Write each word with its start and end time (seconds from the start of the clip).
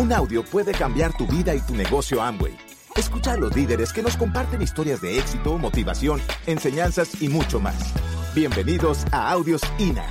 Un 0.00 0.14
audio 0.14 0.42
puede 0.42 0.72
cambiar 0.72 1.14
tu 1.14 1.26
vida 1.26 1.54
y 1.54 1.60
tu 1.60 1.74
negocio 1.74 2.22
Amway. 2.22 2.56
Escucha 2.96 3.34
a 3.34 3.36
los 3.36 3.54
líderes 3.54 3.92
que 3.92 4.02
nos 4.02 4.16
comparten 4.16 4.62
historias 4.62 5.02
de 5.02 5.18
éxito, 5.18 5.58
motivación, 5.58 6.22
enseñanzas 6.46 7.20
y 7.20 7.28
mucho 7.28 7.60
más. 7.60 7.92
Bienvenidos 8.34 9.04
a 9.12 9.30
Audios 9.30 9.60
INA. 9.78 10.06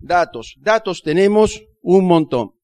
Datos, 0.00 0.56
datos 0.58 1.02
tenemos 1.04 1.62
un 1.82 2.06
montón. 2.06 2.56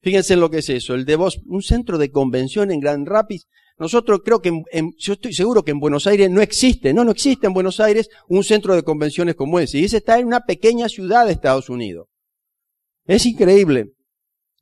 Fíjense 0.00 0.32
en 0.32 0.40
lo 0.40 0.48
que 0.48 0.60
es 0.60 0.70
eso, 0.70 0.94
el 0.94 1.04
de 1.04 1.16
un 1.16 1.62
centro 1.62 1.98
de 1.98 2.10
convención 2.10 2.70
en 2.70 2.80
Grand 2.80 3.06
Rapids. 3.06 3.46
Nosotros 3.82 4.20
creo 4.24 4.40
que, 4.40 4.62
yo 4.96 5.14
estoy 5.14 5.32
seguro 5.32 5.64
que 5.64 5.72
en 5.72 5.80
Buenos 5.80 6.06
Aires 6.06 6.30
no 6.30 6.40
existe, 6.40 6.94
no, 6.94 7.02
no 7.02 7.10
existe 7.10 7.48
en 7.48 7.52
Buenos 7.52 7.80
Aires 7.80 8.08
un 8.28 8.44
centro 8.44 8.76
de 8.76 8.84
convenciones 8.84 9.34
como 9.34 9.58
ese. 9.58 9.78
Y 9.78 9.86
ese 9.86 9.96
está 9.96 10.20
en 10.20 10.28
una 10.28 10.42
pequeña 10.42 10.88
ciudad 10.88 11.26
de 11.26 11.32
Estados 11.32 11.68
Unidos. 11.68 12.06
Es 13.06 13.26
increíble. 13.26 13.86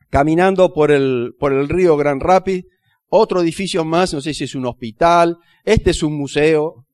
Caminando 0.09 0.73
por 0.73 0.91
el, 0.91 1.35
por 1.39 1.53
el 1.53 1.69
río 1.69 1.99
Grand 1.99 2.23
Rapids, 2.23 2.67
otro 3.11 3.43
edificio 3.43 3.85
más, 3.85 4.15
no 4.15 4.23
sé 4.23 4.33
si 4.33 4.45
es 4.45 4.55
un 4.55 4.65
hospital, 4.65 5.37
este 5.65 5.91
es 5.91 6.03
un 6.03 6.17
museo. 6.17 6.87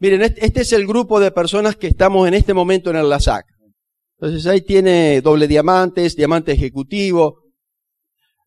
Miren, 0.00 0.20
este, 0.20 0.44
este 0.44 0.60
es 0.60 0.72
el 0.74 0.86
grupo 0.86 1.18
de 1.18 1.30
personas 1.30 1.76
que 1.76 1.86
estamos 1.86 2.28
en 2.28 2.34
este 2.34 2.52
momento 2.52 2.90
en 2.90 2.96
el 2.96 3.08
LASAC. 3.08 3.46
Entonces 4.18 4.46
ahí 4.46 4.60
tiene 4.60 5.22
doble 5.22 5.48
diamantes, 5.48 6.14
diamante 6.14 6.52
ejecutivo, 6.52 7.38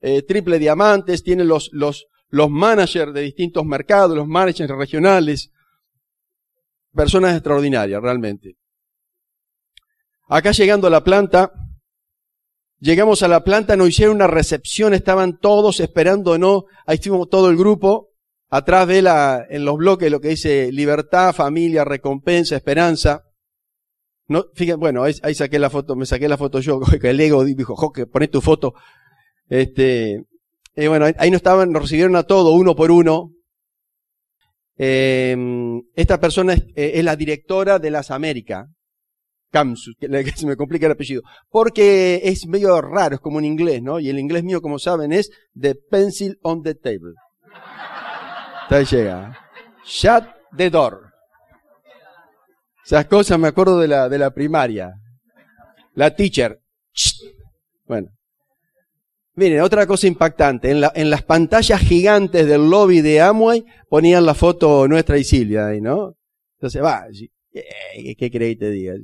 eh, 0.02 0.22
triple 0.22 0.59
diamantes, 0.59 1.23
tiene 1.23 1.45
los, 1.45 1.72
los, 1.73 2.06
los 2.30 2.49
managers 2.49 3.13
de 3.13 3.22
distintos 3.22 3.66
mercados, 3.66 4.16
los 4.16 4.27
managers 4.27 4.72
regionales. 4.72 5.52
Personas 6.94 7.34
extraordinarias, 7.34 8.02
realmente. 8.02 8.58
Acá 10.30 10.52
llegando 10.52 10.88
a 10.88 10.89
la 10.89 11.03
planta, 11.03 11.52
llegamos 12.80 13.23
a 13.23 13.28
la 13.28 13.44
planta, 13.44 13.75
nos 13.75 13.89
hicieron 13.89 14.16
una 14.16 14.28
recepción, 14.28 14.94
estaban 14.94 15.38
todos 15.39 15.80
esperando, 15.80 16.38
¿no? 16.38 16.66
Ahí 16.86 16.95
estuvimos 16.95 17.30
todo 17.30 17.50
el 17.50 17.58
grupo, 17.58 18.09
atrás 18.50 18.88
de 18.88 19.02
la, 19.02 19.45
en 19.50 19.66
los 19.66 19.78
bloques 19.78 20.12
lo 20.12 20.19
que 20.19 20.30
dice 20.30 20.72
libertad, 20.72 21.34
familia, 21.34 21.86
recompensa, 21.86 22.56
esperanza. 22.56 23.23
No, 24.28 24.45
fíjense, 24.56 24.78
bueno, 24.78 25.03
ahí, 25.03 25.36
saqué 25.36 25.59
la 25.59 25.69
foto, 25.69 25.95
me 25.95 26.06
saqué 26.06 26.28
la 26.28 26.38
foto 26.38 26.59
yo, 26.59 26.80
que 27.02 27.09
el 27.09 27.19
ego 27.19 27.44
dijo, 27.44 27.75
Joque, 27.75 28.06
poné 28.06 28.28
tu 28.28 28.41
foto. 28.41 28.73
Este, 29.47 30.25
y 30.78 30.86
bueno, 30.88 31.08
ahí 31.17 31.31
nos 31.31 31.38
estaban, 31.38 31.72
nos 31.72 31.81
recibieron 31.81 32.16
a 32.16 32.23
todos, 32.23 32.53
uno 32.53 32.75
por 32.75 32.92
uno. 32.92 33.31
Em, 34.78 35.81
esta 35.95 36.19
persona 36.19 36.53
eh, 36.53 36.92
es, 36.94 37.03
la 37.03 37.16
directora 37.16 37.80
de 37.80 37.89
las 37.89 38.11
Américas. 38.11 38.67
Kamsu, 39.52 39.94
que 40.00 40.31
se 40.36 40.45
me 40.45 40.56
complica 40.56 40.86
el 40.86 40.92
apellido. 40.92 41.23
Porque 41.50 42.22
es 42.23 42.45
medio 42.45 42.80
raro, 42.80 43.16
es 43.16 43.22
como 43.22 43.39
en 43.39 43.45
inglés, 43.45 43.81
¿no? 43.81 44.00
Y 44.00 44.09
el 44.09 44.19
inglés 44.19 44.44
mío, 44.44 44.61
como 44.61 44.78
saben, 44.78 45.14
es 45.14 45.31
The 45.59 45.73
Pencil 45.89 46.38
on 46.44 46.61
the 46.61 46.75
Table. 46.75 47.14
Ahí 48.69 48.86
llega. 48.86 49.36
Shut 49.84 50.25
the 50.56 50.69
door. 50.69 51.12
Esas 52.86 53.08
cosas 53.08 53.39
me 53.39 53.47
acuerdo 53.47 53.80
de 53.80 53.88
la, 53.88 54.09
de 54.09 54.19
la 54.19 54.30
primaria. 54.30 54.91
La 55.95 56.16
teacher. 56.16 56.59
Bueno. 57.86 58.17
Miren, 59.38 59.62
otra 59.62 59.86
cosa 59.86 60.08
impactante. 60.08 60.72
En, 60.72 60.82
la, 60.82 60.92
en 60.96 61.12
las 61.12 61.22
pantallas 61.22 61.80
gigantes 61.80 62.48
del 62.48 62.68
lobby 62.72 63.02
de 63.02 63.22
Amway 63.22 63.64
ponían 63.88 64.26
la 64.26 64.34
foto 64.34 64.88
nuestra 64.88 65.20
y 65.20 65.24
Silvia 65.24 65.68
ahí, 65.68 65.80
¿no? 65.80 66.16
Entonces, 66.56 66.82
va, 66.84 67.06
eh, 67.54 68.16
¿qué 68.16 68.32
creí 68.32 68.56
te 68.56 68.72
diga? 68.72 68.96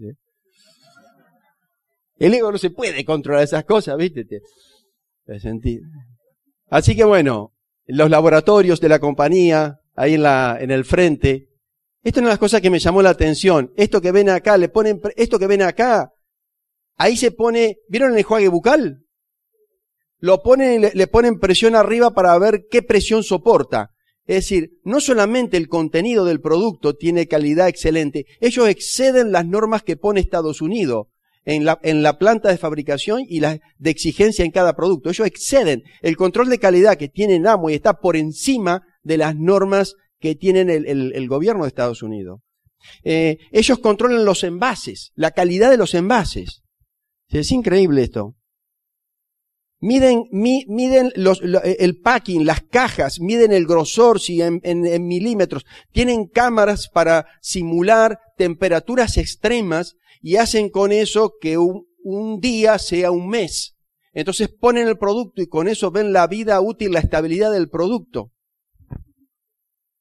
El 2.17 2.33
ego 2.33 2.51
no 2.51 2.57
se 2.57 2.71
puede 2.71 3.05
controlar 3.05 3.43
esas 3.43 3.63
cosas, 3.63 3.95
¿viste? 3.95 4.25
Te, 4.25 4.41
Así 6.67 6.95
que 6.95 7.03
bueno, 7.03 7.53
los 7.85 8.09
laboratorios 8.09 8.81
de 8.81 8.89
la 8.89 8.97
compañía, 8.97 9.81
ahí 9.95 10.15
en, 10.15 10.23
la, 10.23 10.57
en 10.59 10.71
el 10.71 10.83
frente, 10.83 11.49
esto 12.01 12.19
es 12.19 12.21
una 12.21 12.29
de 12.29 12.33
las 12.33 12.39
cosas 12.39 12.59
que 12.59 12.71
me 12.71 12.79
llamó 12.79 13.03
la 13.03 13.11
atención. 13.11 13.71
Esto 13.75 14.01
que 14.01 14.11
ven 14.11 14.29
acá, 14.29 14.57
le 14.57 14.69
ponen, 14.69 14.99
esto 15.15 15.37
que 15.37 15.45
ven 15.45 15.61
acá, 15.61 16.11
ahí 16.97 17.17
se 17.17 17.29
pone, 17.29 17.77
¿vieron 17.87 18.13
el 18.13 18.17
enjuague 18.17 18.47
bucal? 18.47 19.02
Lo 20.23 20.41
ponen, 20.41 20.89
le, 20.93 21.07
ponen 21.07 21.37
presión 21.37 21.75
arriba 21.75 22.11
para 22.11 22.39
ver 22.39 22.67
qué 22.71 22.81
presión 22.81 23.23
soporta. 23.23 23.89
Es 24.25 24.37
decir, 24.37 24.79
no 24.85 25.01
solamente 25.01 25.57
el 25.57 25.67
contenido 25.67 26.23
del 26.23 26.39
producto 26.39 26.95
tiene 26.95 27.27
calidad 27.27 27.67
excelente, 27.67 28.25
ellos 28.39 28.69
exceden 28.69 29.33
las 29.33 29.45
normas 29.45 29.83
que 29.83 29.97
pone 29.97 30.21
Estados 30.21 30.61
Unidos 30.61 31.07
en 31.43 31.65
la, 31.65 31.77
en 31.83 32.03
la 32.03 32.17
planta 32.19 32.47
de 32.47 32.57
fabricación 32.57 33.25
y 33.27 33.41
la 33.41 33.59
de 33.77 33.89
exigencia 33.89 34.45
en 34.45 34.51
cada 34.51 34.77
producto. 34.77 35.09
Ellos 35.09 35.27
exceden. 35.27 35.83
El 36.01 36.15
control 36.15 36.49
de 36.49 36.57
calidad 36.57 36.95
que 36.95 37.09
tienen 37.09 37.43
y 37.67 37.73
está 37.73 37.99
por 37.99 38.15
encima 38.15 38.83
de 39.01 39.17
las 39.17 39.35
normas 39.35 39.95
que 40.21 40.35
tienen 40.35 40.69
el, 40.69 40.87
el, 40.87 41.27
gobierno 41.27 41.63
de 41.63 41.67
Estados 41.67 42.01
Unidos. 42.01 42.39
Eh, 43.03 43.39
ellos 43.51 43.79
controlan 43.79 44.23
los 44.23 44.45
envases, 44.45 45.11
la 45.15 45.31
calidad 45.31 45.69
de 45.69 45.75
los 45.75 45.93
envases. 45.93 46.63
Es 47.27 47.51
increíble 47.51 48.03
esto. 48.03 48.37
Miden, 49.83 50.29
miden 50.31 51.11
los, 51.17 51.41
el 51.41 51.99
packing, 51.99 52.45
las 52.45 52.61
cajas, 52.61 53.19
miden 53.19 53.51
el 53.51 53.67
grosor 53.67 54.21
si 54.21 54.41
en, 54.41 54.61
en, 54.63 55.07
milímetros. 55.07 55.65
Tienen 55.91 56.27
cámaras 56.27 56.87
para 56.87 57.25
simular 57.41 58.17
temperaturas 58.37 59.17
extremas 59.17 59.97
y 60.21 60.37
hacen 60.37 60.69
con 60.69 60.93
eso 60.93 61.33
que 61.41 61.57
un, 61.57 61.85
un 62.01 62.39
día 62.39 62.79
sea 62.79 63.11
un 63.11 63.27
mes. 63.27 63.75
Entonces 64.13 64.47
ponen 64.47 64.87
el 64.87 64.97
producto 64.97 65.41
y 65.41 65.47
con 65.47 65.67
eso 65.67 65.91
ven 65.91 66.13
la 66.13 66.27
vida 66.27 66.61
útil, 66.61 66.93
la 66.93 66.99
estabilidad 66.99 67.51
del 67.51 67.67
producto. 67.67 68.31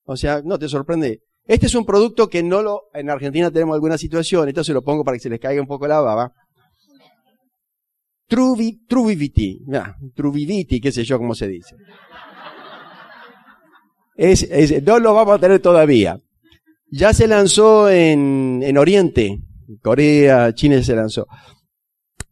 O 0.05 0.17
sea, 0.17 0.43
no 0.45 0.61
te 0.61 0.69
sorprende. 0.69 1.23
Este 1.45 1.67
es 1.67 1.75
un 1.75 1.85
producto 1.85 2.29
que 2.29 2.45
no 2.45 2.63
lo, 2.63 2.83
en 2.95 3.11
Argentina 3.11 3.51
tenemos 3.51 3.75
alguna 3.75 3.99
situación, 3.99 4.49
esto 4.49 4.63
se 4.63 4.75
lo 4.75 4.83
pongo 4.83 5.03
para 5.03 5.17
que 5.17 5.23
se 5.25 5.29
les 5.29 5.41
caiga 5.41 5.61
un 5.61 5.67
poco 5.67 5.89
la 5.89 5.99
baba. 5.99 6.33
Truvi, 8.33 8.87
Truviviti, 8.87 9.61
Truviviti, 10.15 10.81
qué 10.81 10.91
sé 10.91 11.05
yo 11.05 11.19
cómo 11.19 11.35
se 11.35 11.49
dice. 11.49 11.77
Es, 14.17 14.83
no 14.83 14.99
lo 14.99 15.13
vamos 15.13 15.35
a 15.35 15.39
tener 15.39 15.61
todavía. 15.61 16.19
Ya 16.91 17.13
se 17.13 17.29
lanzó 17.29 17.91
en, 17.91 18.63
en 18.63 18.79
Oriente, 18.79 19.39
Corea, 19.83 20.55
China 20.55 20.83
se 20.83 20.97
lanzó. 20.97 21.27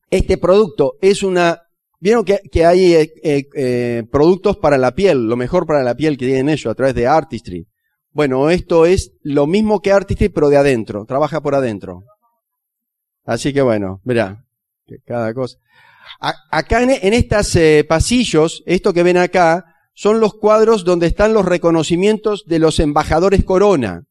Este 0.08 0.38
producto 0.38 0.94
es 1.02 1.22
una 1.22 1.60
Vieron 1.98 2.24
que, 2.24 2.40
que 2.50 2.64
hay 2.64 2.94
eh, 2.94 3.12
eh, 3.22 3.48
eh, 3.54 4.04
productos 4.10 4.56
para 4.56 4.78
la 4.78 4.94
piel, 4.94 5.26
lo 5.26 5.36
mejor 5.36 5.66
para 5.66 5.82
la 5.82 5.94
piel 5.94 6.16
que 6.16 6.24
tienen 6.24 6.48
ellos 6.48 6.72
a 6.72 6.74
través 6.74 6.94
de 6.94 7.06
Artistry. 7.06 7.66
Bueno, 8.12 8.48
esto 8.48 8.86
es 8.86 9.12
lo 9.20 9.46
mismo 9.46 9.82
que 9.82 9.92
Artistry, 9.92 10.30
pero 10.30 10.48
de 10.48 10.56
adentro, 10.56 11.04
trabaja 11.04 11.42
por 11.42 11.54
adentro. 11.54 12.04
Así 13.26 13.52
que 13.52 13.60
bueno, 13.60 14.00
mirá, 14.90 15.02
cada 15.06 15.34
cosa. 15.34 15.56
acá 16.50 16.82
en, 16.82 16.90
en 16.90 17.14
estos 17.14 17.56
pasillos, 17.88 18.62
esto 18.66 18.92
que 18.92 19.02
ven 19.02 19.16
acá, 19.16 19.64
son 19.94 20.20
los 20.20 20.34
cuadros 20.34 20.84
donde 20.84 21.06
están 21.06 21.34
los 21.34 21.44
reconocimientos 21.44 22.44
de 22.46 22.58
los 22.58 22.80
embajadores 22.80 23.44
Corona. 23.44 24.04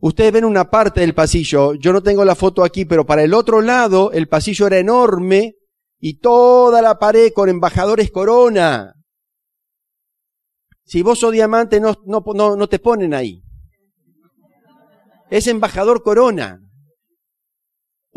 Ustedes 0.00 0.32
ven 0.32 0.44
una 0.44 0.70
parte 0.70 1.00
del 1.00 1.14
pasillo, 1.14 1.74
yo 1.74 1.92
no 1.92 2.02
tengo 2.02 2.24
la 2.24 2.36
foto 2.36 2.62
aquí, 2.62 2.84
pero 2.84 3.04
para 3.04 3.24
el 3.24 3.34
otro 3.34 3.60
lado 3.60 4.12
el 4.12 4.28
pasillo 4.28 4.68
era 4.68 4.78
enorme 4.78 5.56
y 5.98 6.20
toda 6.20 6.80
la 6.82 6.98
pared 6.98 7.32
con 7.34 7.48
embajadores 7.48 8.10
corona. 8.12 8.94
Si 10.84 11.02
vos 11.02 11.18
sos 11.18 11.32
diamante, 11.32 11.80
no, 11.80 12.68
te 12.68 12.78
ponen 12.78 13.12
ahí. 13.12 13.42
Es 15.30 15.46
embajador 15.46 16.02
corona. 16.02 16.60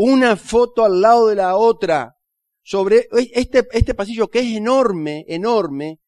Una 0.04 0.36
foto 0.36 0.84
al 0.84 1.00
lado 1.00 1.28
de 1.28 1.36
la 1.36 1.56
otra. 1.56 2.16
Sobre 2.64 3.08
este, 3.36 3.68
este 3.72 3.94
pasillo 3.94 4.30
que 4.30 4.40
es 4.40 4.58
enorme, 4.58 5.26
enorme. 5.28 6.00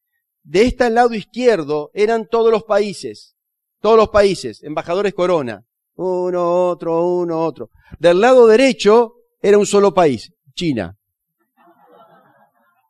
De 0.42 0.63
este 0.63 0.90
lado 0.90 1.13
izquierdo 1.13 1.92
eran 1.94 2.28
todos 2.28 2.51
los 2.51 2.63
países. 2.63 3.36
Todos 3.81 3.95
los 3.95 4.10
países. 4.10 4.63
Embajadores 4.63 5.13
corona. 5.13 5.63
Uno, 5.94 6.69
otro, 6.69 7.06
uno, 7.06 7.45
otro. 7.45 7.69
Del 8.00 8.19
lado 8.19 8.48
derecho 8.48 9.13
era 9.40 9.60
un 9.60 9.68
solo 9.68 9.94
país. 9.94 10.34
China. 10.56 10.98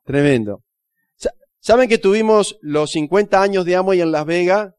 Tremendo. 0.06 0.64
¿Saben 1.60 1.90
que 1.90 1.98
tuvimos 1.98 2.58
los 2.62 2.92
50 2.92 3.42
años 3.42 3.66
de 3.66 3.76
Amway 3.76 4.00
en 4.00 4.14
Las 4.14 4.26
Vegas 4.26 4.74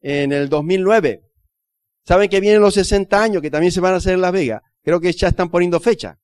en 0.00 0.32
el 0.32 0.48
2009? 0.48 1.20
¿Saben 2.06 2.30
que 2.30 2.40
vienen 2.40 2.62
los 2.62 2.72
60 2.72 3.22
años 3.22 3.42
que 3.42 3.50
también 3.50 3.70
se 3.70 3.80
van 3.80 3.92
a 3.92 3.96
hacer 3.98 4.14
en 4.14 4.22
Las 4.22 4.32
Vegas? 4.32 4.62
Creo 4.82 5.00
que 5.00 5.12
ya 5.12 5.28
están 5.28 5.50
poniendo 5.50 5.80
fecha. 5.80 6.18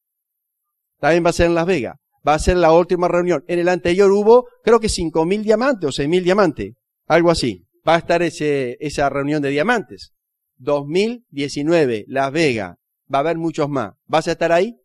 También 0.99 1.25
va 1.25 1.31
a 1.31 1.35
ser 1.35 1.47
en 1.47 1.55
Las 1.55 1.67
Vegas. 1.67 1.97
Va 2.27 2.35
a 2.35 2.39
ser 2.39 2.57
la 2.57 2.73
última 2.73 3.09
reunión. 3.09 3.45
En 3.47 3.59
el 3.59 3.69
anterior 3.69 4.11
hubo, 4.11 4.47
creo 4.65 4.81
que 4.81 4.89
5.000 4.89 5.43
diamantes 5.43 5.89
o 5.89 6.03
6.000 6.03 6.23
diamantes. 6.23 6.75
Algo 7.07 7.31
así. 7.31 7.67
Va 7.87 7.95
a 7.95 7.99
estar 7.99 8.23
ese, 8.23 8.77
esa 8.81 9.09
reunión 9.09 9.43
de 9.43 9.51
diamantes. 9.51 10.13
2019, 10.59 12.07
Las 12.09 12.33
Vegas. 12.33 12.77
va 13.13 13.19
a 13.19 13.21
haber 13.21 13.37
muchos 13.37 13.69
más. 13.69 13.95
¿Vas 14.07 14.27
a 14.27 14.33
estar 14.33 14.51
ahí? 14.51 14.77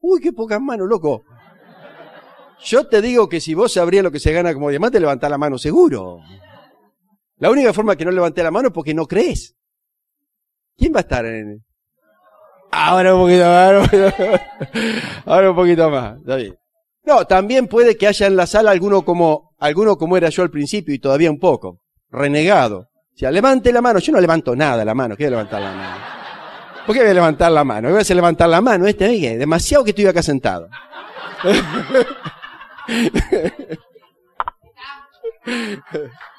Uy, 0.00 0.20
qué 0.20 0.32
pocas 0.32 0.60
manos, 0.60 0.88
loco. 0.88 1.24
Yo 2.64 2.86
te 2.86 3.02
digo 3.02 3.28
que 3.28 3.40
si 3.40 3.54
vos 3.54 3.72
sabrías 3.72 4.04
lo 4.04 4.10
que 4.10 4.20
se 4.20 4.32
gana 4.32 4.54
como 4.54 4.70
diamante, 4.70 5.00
levantá 5.00 5.28
la 5.28 5.38
mano 5.38 5.58
seguro. 5.58 6.20
La 7.36 7.50
única 7.50 7.72
forma 7.72 7.96
que 7.96 8.04
no 8.04 8.10
levanté 8.10 8.42
la 8.42 8.50
mano 8.50 8.68
es 8.68 8.74
porque 8.74 8.94
no 8.94 9.06
crees. 9.06 9.56
¿Quién 10.80 10.94
va 10.94 10.98
a 10.98 11.02
estar 11.02 11.24
en 11.26 11.62
Ahora 12.72 13.14
un 13.14 13.20
poquito 13.20 13.44
más. 13.44 13.90
Ahora 15.26 15.50
un 15.50 15.56
poquito 15.56 15.90
más. 15.90 16.16
No, 17.04 17.26
también 17.26 17.66
puede 17.66 17.98
que 17.98 18.06
haya 18.06 18.26
en 18.26 18.36
la 18.36 18.46
sala 18.46 18.70
alguno 18.70 19.02
como, 19.02 19.52
alguno 19.58 19.98
como 19.98 20.16
era 20.16 20.30
yo 20.30 20.42
al 20.42 20.50
principio 20.50 20.94
y 20.94 20.98
todavía 20.98 21.30
un 21.30 21.38
poco. 21.38 21.80
Renegado. 22.10 22.78
O 22.78 23.18
sea, 23.18 23.30
levante 23.30 23.70
la 23.72 23.82
mano. 23.82 23.98
Yo 23.98 24.12
no 24.12 24.20
levanto 24.20 24.56
nada 24.56 24.82
la 24.84 24.94
mano. 24.94 25.16
¿Qué 25.16 25.24
voy 25.24 25.28
a 25.28 25.30
levantar 25.30 25.60
la 25.60 25.72
mano? 25.72 26.04
¿Por 26.86 26.94
qué 26.94 27.02
voy 27.02 27.10
a 27.10 27.14
levantar 27.14 27.52
la 27.52 27.64
mano? 27.64 27.88
Voy 27.90 27.98
a 27.98 28.00
hacer 28.00 28.16
levantar 28.16 28.48
la 28.48 28.62
mano. 28.62 28.86
Este, 28.86 29.36
demasiado 29.36 29.84
que 29.84 29.90
estoy 29.90 30.06
acá 30.06 30.22
sentado. 30.22 30.68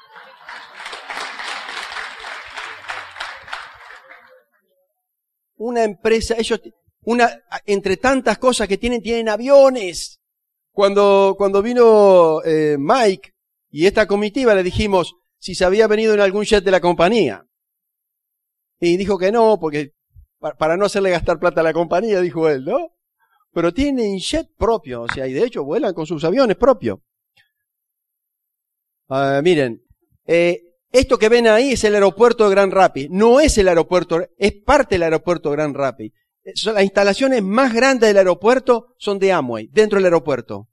Una 5.64 5.84
empresa, 5.84 6.34
ellos, 6.36 6.60
una, 7.02 7.30
entre 7.66 7.96
tantas 7.96 8.38
cosas 8.38 8.66
que 8.66 8.78
tienen, 8.78 9.00
tienen 9.00 9.28
aviones. 9.28 10.20
Cuando, 10.72 11.36
cuando 11.38 11.62
vino 11.62 12.42
eh, 12.44 12.76
Mike 12.78 13.30
y 13.70 13.86
esta 13.86 14.06
comitiva 14.06 14.54
le 14.54 14.64
dijimos 14.64 15.14
si 15.38 15.54
se 15.54 15.64
había 15.64 15.86
venido 15.86 16.14
en 16.14 16.20
algún 16.20 16.44
jet 16.44 16.64
de 16.64 16.70
la 16.72 16.80
compañía. 16.80 17.46
Y 18.80 18.96
dijo 18.96 19.18
que 19.18 19.30
no, 19.30 19.58
porque 19.60 19.92
para 20.58 20.76
no 20.76 20.86
hacerle 20.86 21.10
gastar 21.10 21.38
plata 21.38 21.60
a 21.60 21.64
la 21.64 21.72
compañía, 21.72 22.20
dijo 22.20 22.48
él, 22.48 22.64
¿no? 22.64 22.96
Pero 23.52 23.72
tienen 23.72 24.18
jet 24.18 24.48
propio, 24.56 25.02
o 25.02 25.08
sea, 25.08 25.28
y 25.28 25.32
de 25.32 25.44
hecho 25.44 25.62
vuelan 25.62 25.94
con 25.94 26.06
sus 26.06 26.24
aviones 26.24 26.56
propios. 26.56 26.98
Ah, 29.08 29.40
miren, 29.44 29.84
eh, 30.26 30.71
esto 30.92 31.18
que 31.18 31.28
ven 31.28 31.46
ahí 31.48 31.72
es 31.72 31.84
el 31.84 31.94
aeropuerto 31.94 32.44
de 32.44 32.50
Gran 32.50 32.70
Rapids. 32.70 33.10
No 33.10 33.40
es 33.40 33.56
el 33.58 33.68
aeropuerto, 33.68 34.20
es 34.36 34.52
parte 34.52 34.96
del 34.96 35.04
aeropuerto 35.04 35.50
de 35.50 35.56
Gran 35.56 35.74
Rapids. 35.74 36.14
Las 36.64 36.82
instalaciones 36.82 37.42
más 37.42 37.72
grandes 37.72 38.08
del 38.08 38.18
aeropuerto 38.18 38.94
son 38.98 39.18
de 39.18 39.32
Amway, 39.32 39.68
dentro 39.72 39.96
del 39.96 40.06
aeropuerto. 40.06 40.68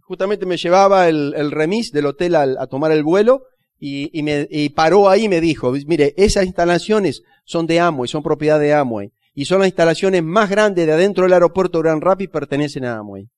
Justamente 0.00 0.46
me 0.46 0.56
llevaba 0.56 1.08
el, 1.08 1.50
remis 1.50 1.90
del 1.90 2.06
hotel 2.06 2.34
a 2.34 2.66
tomar 2.66 2.92
el 2.92 3.02
vuelo 3.02 3.44
y, 3.78 4.22
me, 4.22 4.48
paró 4.74 5.08
ahí 5.08 5.24
y 5.24 5.28
me 5.28 5.40
dijo, 5.40 5.72
mire, 5.86 6.14
esas 6.16 6.44
instalaciones 6.44 7.22
son 7.44 7.66
de 7.66 7.80
Amway, 7.80 8.08
son 8.08 8.22
propiedad 8.22 8.60
de 8.60 8.74
Amway. 8.74 9.12
Y 9.32 9.46
son 9.46 9.60
las 9.60 9.68
instalaciones 9.68 10.22
más 10.22 10.48
grandes 10.48 10.86
de 10.86 10.92
adentro 10.92 11.24
del 11.24 11.32
aeropuerto 11.32 11.78
de 11.78 11.84
Gran 11.84 12.00
Rapids 12.00 12.30
pertenecen 12.30 12.84
a 12.84 12.98
Amway. 12.98 13.28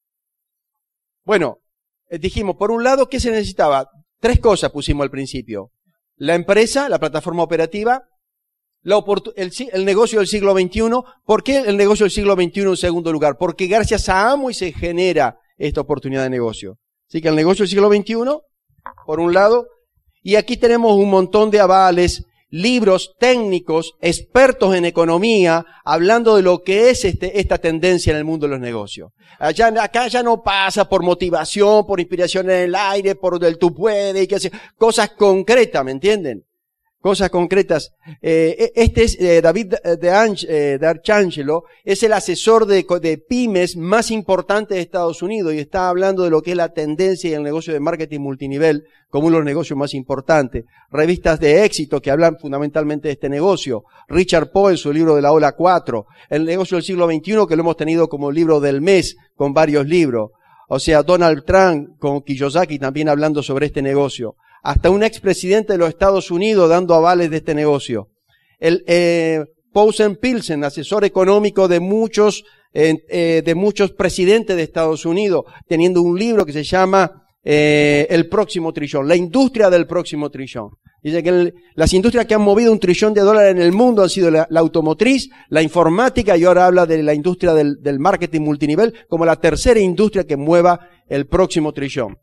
Bueno, 1.24 1.58
eh, 2.08 2.18
dijimos, 2.18 2.56
por 2.56 2.70
un 2.70 2.84
lado, 2.84 3.08
¿qué 3.08 3.18
se 3.18 3.30
necesitaba? 3.30 3.88
Tres 4.20 4.38
cosas 4.40 4.70
pusimos 4.70 5.04
al 5.04 5.10
principio. 5.10 5.72
La 6.16 6.34
empresa, 6.34 6.88
la 6.88 6.98
plataforma 6.98 7.42
operativa, 7.42 8.08
la 8.82 9.02
el, 9.36 9.52
el, 9.72 9.84
negocio 9.84 10.20
del 10.20 10.28
siglo 10.28 10.54
XXI. 10.54 10.82
¿Por 11.24 11.42
qué 11.42 11.58
el 11.58 11.76
negocio 11.76 12.04
del 12.04 12.12
siglo 12.12 12.34
XXI 12.34 12.60
en 12.60 12.76
segundo 12.76 13.12
lugar? 13.12 13.36
Porque 13.36 13.66
gracias 13.66 14.08
a 14.08 14.30
Amway 14.30 14.54
se 14.54 14.72
genera 14.72 15.38
esta 15.56 15.80
oportunidad 15.80 16.22
de 16.22 16.30
negocio. 16.30 16.78
Así 17.08 17.20
que 17.20 17.28
el 17.28 17.34
negocio 17.34 17.64
del 17.64 17.70
siglo 17.70 17.88
XXI, 17.90 18.14
por 19.04 19.20
un 19.20 19.34
lado, 19.34 19.66
y 20.22 20.36
aquí 20.36 20.56
tenemos 20.56 20.96
un 20.96 21.10
montón 21.10 21.50
de 21.50 21.60
avales 21.60 22.25
libros 22.48 23.14
técnicos, 23.18 23.94
expertos 24.00 24.74
en 24.74 24.84
economía, 24.84 25.64
hablando 25.84 26.36
de 26.36 26.42
lo 26.42 26.62
que 26.62 26.90
es 26.90 27.04
este, 27.04 27.40
esta 27.40 27.58
tendencia 27.58 28.12
en 28.12 28.18
el 28.18 28.24
mundo 28.24 28.46
de 28.46 28.52
los 28.52 28.60
negocios. 28.60 29.10
Allá, 29.38 29.72
acá 29.82 30.08
ya 30.08 30.22
no 30.22 30.42
pasa 30.42 30.88
por 30.88 31.02
motivación, 31.02 31.86
por 31.86 32.00
inspiración 32.00 32.50
en 32.50 32.56
el 32.56 32.74
aire, 32.74 33.14
por 33.14 33.38
del 33.38 33.58
tú 33.58 33.74
puedes, 33.74 34.24
y 34.24 34.26
que 34.26 34.50
cosas 34.76 35.10
concretas, 35.10 35.84
¿me 35.84 35.92
entienden? 35.92 36.44
Cosas 37.06 37.30
concretas. 37.30 37.92
Eh, 38.20 38.72
e, 38.74 38.82
este 38.82 39.04
es 39.04 39.16
eh, 39.20 39.40
David 39.40 39.74
eh, 39.84 39.96
de, 39.96 40.86
Archangelo, 40.86 41.62
es 41.84 42.02
el 42.02 42.12
asesor 42.12 42.66
de, 42.66 42.84
de, 43.00 43.18
pymes 43.18 43.76
más 43.76 44.10
importante 44.10 44.74
de 44.74 44.80
Estados 44.80 45.22
Unidos 45.22 45.54
y 45.54 45.60
está 45.60 45.88
hablando 45.88 46.24
de 46.24 46.30
lo 46.30 46.42
que 46.42 46.50
es 46.50 46.56
la 46.56 46.72
tendencia 46.72 47.30
y 47.30 47.34
el 47.34 47.44
negocio 47.44 47.72
de 47.72 47.78
marketing 47.78 48.18
multinivel 48.18 48.86
como 49.08 49.28
uno 49.28 49.36
de 49.36 49.42
los 49.42 49.46
negocios 49.46 49.78
más 49.78 49.94
importantes. 49.94 50.64
Revistas 50.90 51.38
de 51.38 51.64
éxito 51.64 52.02
que 52.02 52.10
hablan 52.10 52.38
fundamentalmente 52.40 53.06
de 53.06 53.12
este 53.12 53.28
negocio. 53.28 53.84
Richard 54.08 54.50
Poe 54.50 54.72
en 54.72 54.76
su 54.76 54.92
libro 54.92 55.14
de 55.14 55.22
la 55.22 55.30
Ola 55.30 55.52
4. 55.52 56.06
El 56.28 56.44
negocio 56.44 56.76
del 56.76 56.84
siglo 56.84 57.06
XXI 57.06 57.46
que 57.48 57.54
lo 57.54 57.62
hemos 57.62 57.76
tenido 57.76 58.08
como 58.08 58.32
libro 58.32 58.58
del 58.58 58.80
mes 58.80 59.16
con 59.36 59.54
varios 59.54 59.86
libros. 59.86 60.32
O 60.68 60.80
sea, 60.80 61.04
Donald 61.04 61.44
Trump 61.44 62.00
con 62.00 62.22
Kiyosaki 62.22 62.80
también 62.80 63.08
hablando 63.08 63.44
sobre 63.44 63.66
este 63.66 63.80
negocio 63.80 64.34
hasta 64.66 64.90
un 64.90 65.04
expresidente 65.04 65.74
de 65.74 65.78
los 65.78 65.90
Estados 65.90 66.32
Unidos 66.32 66.68
dando 66.68 66.94
avales 66.94 67.30
de 67.30 67.36
este 67.36 67.54
negocio. 67.54 68.08
El 68.58 68.82
eh, 68.88 69.44
Posen 69.72 70.16
Pilsen, 70.16 70.64
asesor 70.64 71.04
económico 71.04 71.68
de 71.68 71.78
muchos, 71.78 72.42
eh, 72.72 73.42
de 73.44 73.54
muchos 73.54 73.92
presidentes 73.92 74.56
de 74.56 74.64
Estados 74.64 75.06
Unidos, 75.06 75.44
teniendo 75.68 76.02
un 76.02 76.18
libro 76.18 76.44
que 76.44 76.52
se 76.52 76.64
llama 76.64 77.28
eh, 77.44 78.08
El 78.10 78.28
próximo 78.28 78.72
trillón, 78.72 79.06
la 79.06 79.14
industria 79.14 79.70
del 79.70 79.86
próximo 79.86 80.30
trillón. 80.30 80.70
Dice 81.00 81.22
que 81.22 81.54
las 81.76 81.92
industrias 81.92 82.26
que 82.26 82.34
han 82.34 82.42
movido 82.42 82.72
un 82.72 82.80
trillón 82.80 83.14
de 83.14 83.20
dólares 83.20 83.52
en 83.52 83.62
el 83.62 83.70
mundo 83.70 84.02
han 84.02 84.10
sido 84.10 84.32
la, 84.32 84.48
automotriz, 84.56 85.30
la 85.48 85.62
informática 85.62 86.36
y 86.36 86.42
ahora 86.42 86.66
habla 86.66 86.86
de 86.86 87.04
la 87.04 87.14
industria 87.14 87.54
del, 87.54 87.80
del 87.82 88.00
marketing 88.00 88.40
multinivel 88.40 88.92
como 89.08 89.24
la 89.24 89.36
tercera 89.36 89.78
industria 89.78 90.24
que 90.24 90.36
mueva 90.36 90.88
el 91.08 91.28
próximo 91.28 91.72
trillón. 91.72 92.18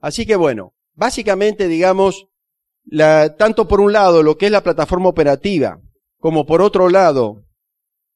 Así 0.00 0.26
que 0.26 0.34
bueno, 0.34 0.72
Básicamente, 1.00 1.66
digamos, 1.66 2.26
la, 2.84 3.34
tanto 3.34 3.66
por 3.66 3.80
un 3.80 3.90
lado 3.90 4.22
lo 4.22 4.36
que 4.36 4.44
es 4.44 4.52
la 4.52 4.62
plataforma 4.62 5.08
operativa, 5.08 5.80
como 6.18 6.44
por 6.44 6.60
otro 6.60 6.90
lado 6.90 7.46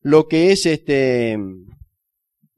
lo 0.03 0.29
que 0.29 0.53
es 0.53 0.67
este, 0.67 1.39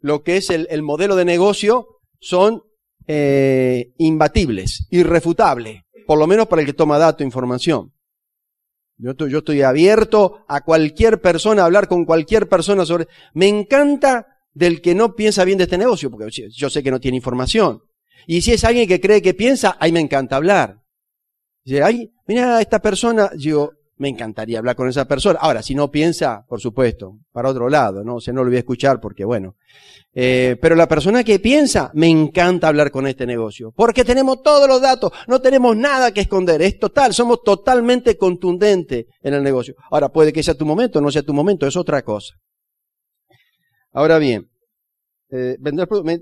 lo 0.00 0.25
que 0.25 0.38
es 0.38 0.50
el, 0.50 0.82
modelo 0.82 1.14
de 1.14 1.25
negocio, 1.25 2.00
son 2.19 2.64
eh, 3.06 3.93
imbatibles, 3.99 4.88
irrefutables, 4.90 5.82
por 6.08 6.19
lo 6.19 6.26
menos 6.26 6.49
para 6.49 6.62
el 6.62 6.67
que 6.67 6.72
toma 6.72 6.99
dato, 6.99 7.22
información. 7.22 7.93
Yo 8.96 9.12
yo 9.29 9.39
estoy 9.39 9.62
abierto 9.62 10.44
a 10.48 10.65
cualquier 10.65 11.20
persona, 11.20 11.62
a 11.62 11.67
hablar 11.67 11.86
con 11.86 12.05
cualquier 12.05 12.48
persona 12.48 12.84
sobre... 12.84 13.06
Me 13.32 13.46
encanta 13.46 14.27
del 14.53 14.81
que 14.82 14.96
no 14.96 15.15
piensa 15.15 15.44
bien 15.44 15.58
de 15.58 15.65
este 15.65 15.79
negocio, 15.79 16.10
porque 16.10 16.48
yo 16.51 16.69
sé 16.69 16.82
que 16.82 16.91
no 16.91 16.98
tiene 16.98 17.17
información. 17.19 17.81
Y 18.27 18.43
si 18.43 18.53
es 18.53 18.65
alguien 18.65 18.89
que 18.89 19.01
cree 19.01 19.23
que 19.23 19.35
piensa, 19.35 19.77
ahí 19.79 19.93
me 19.93 20.01
encanta 20.01 20.37
hablar. 20.37 20.83
Dice, 21.65 21.83
ay, 21.83 22.13
mira 22.27 22.61
esta 22.61 22.81
persona, 22.81 23.31
yo 23.37 23.73
me 23.99 24.09
encantaría 24.09 24.59
hablar 24.59 24.77
con 24.77 24.89
esa 24.89 25.06
persona. 25.06 25.39
Ahora, 25.41 25.63
si 25.63 25.75
no 25.75 25.91
piensa, 25.91 26.45
por 26.49 26.61
supuesto, 26.61 27.19
para 27.33 27.49
otro 27.49 27.69
lado, 27.69 28.05
¿no? 28.05 28.17
O 28.17 28.21
sea, 28.21 28.35
no 28.35 28.43
lo 28.45 28.51
voy 28.51 28.56
a 28.56 28.61
escuchar 28.61 29.01
porque, 29.01 29.25
bueno. 29.25 29.56
Eh, 30.13 30.56
pero 30.61 30.75
la 30.75 30.89
persona 30.89 31.23
que 31.25 31.39
piensa, 31.39 31.91
me 31.95 32.09
encanta 32.09 32.69
hablar 32.69 32.91
con 32.91 33.06
este 33.06 33.27
negocio. 33.27 33.73
Porque 33.73 34.05
tenemos 34.05 34.43
todos 34.43 34.69
los 34.69 34.81
datos, 34.81 35.13
no 35.27 35.41
tenemos 35.41 35.77
nada 35.77 36.13
que 36.13 36.23
esconder. 36.23 36.63
Es 36.63 36.79
total, 36.79 37.15
somos 37.15 37.43
totalmente 37.43 38.17
contundentes 38.17 39.06
en 39.23 39.35
el 39.35 39.43
negocio. 39.43 39.75
Ahora, 39.91 40.11
puede 40.11 40.33
que 40.33 40.43
sea 40.43 40.55
tu 40.55 40.67
momento, 40.67 41.01
no 41.01 41.11
sea 41.11 41.23
tu 41.23 41.35
momento, 41.35 41.67
es 41.67 41.77
otra 41.77 42.03
cosa. 42.03 42.35
Ahora 43.93 44.19
bien, 44.19 44.51
eh, 45.31 45.56
vender, 45.59 45.89
eh, 45.91 46.21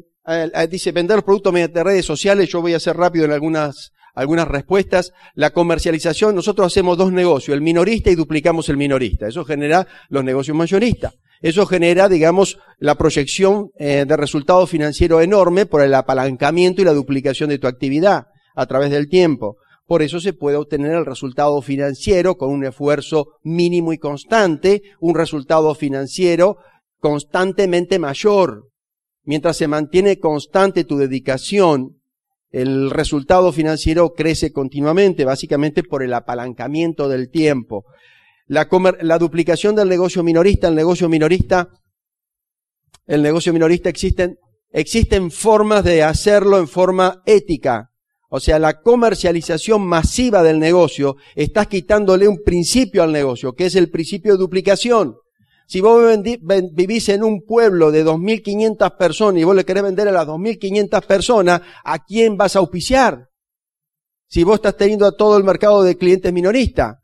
dice 0.71 0.93
vender 0.93 1.23
productos 1.23 1.53
mediante 1.53 1.85
redes 1.85 2.07
sociales, 2.07 2.49
yo 2.49 2.63
voy 2.63 2.75
a 2.75 2.81
ser 2.81 2.97
rápido 2.97 3.25
en 3.25 3.33
algunas, 3.33 3.93
algunas 4.15 4.49
respuestas. 4.49 5.13
La 5.35 5.51
comercialización, 5.51 6.35
nosotros 6.35 6.67
hacemos 6.67 6.97
dos 6.97 7.13
negocios, 7.13 7.55
el 7.55 7.61
minorista 7.61 8.11
y 8.11 8.15
duplicamos 8.15 8.69
el 8.69 8.77
minorista. 8.77 9.29
Eso 9.29 9.45
genera 9.45 9.87
los 10.09 10.25
negocios 10.25 10.57
mayoristas. 10.57 11.15
Eso 11.41 11.67
genera, 11.67 12.09
digamos, 12.09 12.59
la 12.79 12.95
proyección 12.95 13.71
eh, 13.79 14.07
de 14.09 14.17
resultado 14.17 14.67
financiero 14.67 15.21
enorme 15.21 15.67
por 15.67 15.83
el 15.83 15.93
apalancamiento 15.93 16.81
y 16.81 16.87
la 16.87 16.95
duplicación 16.95 17.51
de 17.51 17.59
tu 17.59 17.67
actividad 17.67 18.29
a 18.55 18.67
través 18.67 18.91
del 18.91 19.09
tiempo. 19.09 19.59
Por 19.87 20.01
eso 20.01 20.21
se 20.21 20.33
puede 20.33 20.57
obtener 20.57 20.93
el 20.93 21.05
resultado 21.05 21.61
financiero 21.61 22.37
con 22.37 22.51
un 22.51 22.65
esfuerzo 22.65 23.37
mínimo 23.43 23.93
y 23.93 23.99
constante, 23.99 24.83
un 25.01 25.15
resultado 25.15 25.75
financiero 25.75 26.57
constantemente 26.99 27.99
mayor. 27.99 28.71
Mientras 29.25 29.57
se 29.57 29.69
mantiene 29.69 30.19
constante 30.19 30.85
tu 30.85 30.99
dedicación, 30.99 32.01
el 32.51 32.91
resultado 32.91 33.51
financiero 33.53 34.13
crece 34.15 34.53
continuamente, 34.53 35.25
básicamente 35.25 35.83
por 35.83 36.03
el 36.03 36.15
apalancamiento 36.15 37.09
del 37.09 37.31
tiempo. 37.31 37.85
La, 38.47 38.69
la, 39.01 39.19
duplicación 39.19 39.75
del 39.75 39.89
negocio 39.89 40.23
minorista, 40.23 40.69
el 40.69 40.75
negocio 40.75 41.09
minorista, 41.09 41.71
el 43.07 43.23
negocio 43.23 43.53
minorista 43.53 43.89
existen, 43.89 44.39
existen 44.71 45.31
formas 45.31 45.83
de 45.83 46.03
hacerlo 46.03 46.59
en 46.59 46.69
forma 46.69 47.23
ética. 47.27 47.91
o 48.29 48.41
sea, 48.41 48.59
la 48.59 48.81
comercialización 48.83 49.87
masiva 49.87 50.43
del 50.43 50.59
negocio, 50.59 51.17
estás 51.35 51.69
quitándole 51.69 52.29
un 52.29 52.43
principio 52.45 53.03
al 53.03 53.13
negocio, 53.13 53.55
que 53.55 53.67
es 53.67 53.75
el 53.75 53.91
principio 53.91 54.33
de 54.33 54.39
duplicación. 54.39 55.17
Si 55.67 55.81
vos 55.81 56.19
vivís 56.73 57.09
en 57.09 57.25
un 57.25 57.43
pueblo 57.45 57.91
de 57.91 58.05
2.500 58.05 58.97
personas 58.97 59.41
y 59.41 59.45
vos 59.45 59.57
le 59.57 59.65
querés 59.65 59.83
vender 59.83 60.09
a 60.09 60.13
las 60.13 60.27
2.500 60.27 61.07
personas, 61.07 61.63
¿a 61.85 62.05
quién 62.05 62.37
vas 62.37 62.57
a 62.57 62.59
auspiciar? 62.59 63.29
Si 64.29 64.45
vos 64.45 64.57
estás 64.57 64.77
teniendo 64.77 65.07
a 65.07 65.17
todo 65.17 65.37
el 65.37 65.45
mercado 65.45 65.83
de 65.83 65.97
clientes 65.97 66.33
minoristas. 66.33 66.99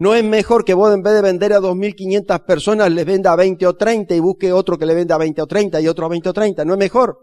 ¿No 0.00 0.14
es 0.14 0.22
mejor 0.22 0.64
que 0.64 0.74
vos 0.74 0.94
en 0.94 1.02
vez 1.02 1.14
de 1.14 1.22
vender 1.22 1.52
a 1.52 1.60
2.500 1.60 2.44
personas 2.44 2.92
les 2.92 3.04
venda 3.04 3.32
a 3.32 3.36
20 3.36 3.66
o 3.66 3.74
30 3.74 4.14
y 4.14 4.20
busque 4.20 4.52
otro 4.52 4.78
que 4.78 4.86
le 4.86 4.94
venda 4.94 5.16
a 5.16 5.18
20 5.18 5.42
o 5.42 5.46
30 5.46 5.80
y 5.80 5.88
otro 5.88 6.06
a 6.06 6.08
20 6.08 6.28
o 6.28 6.32
30? 6.32 6.64
¿No 6.64 6.74
es 6.74 6.78
mejor? 6.78 7.18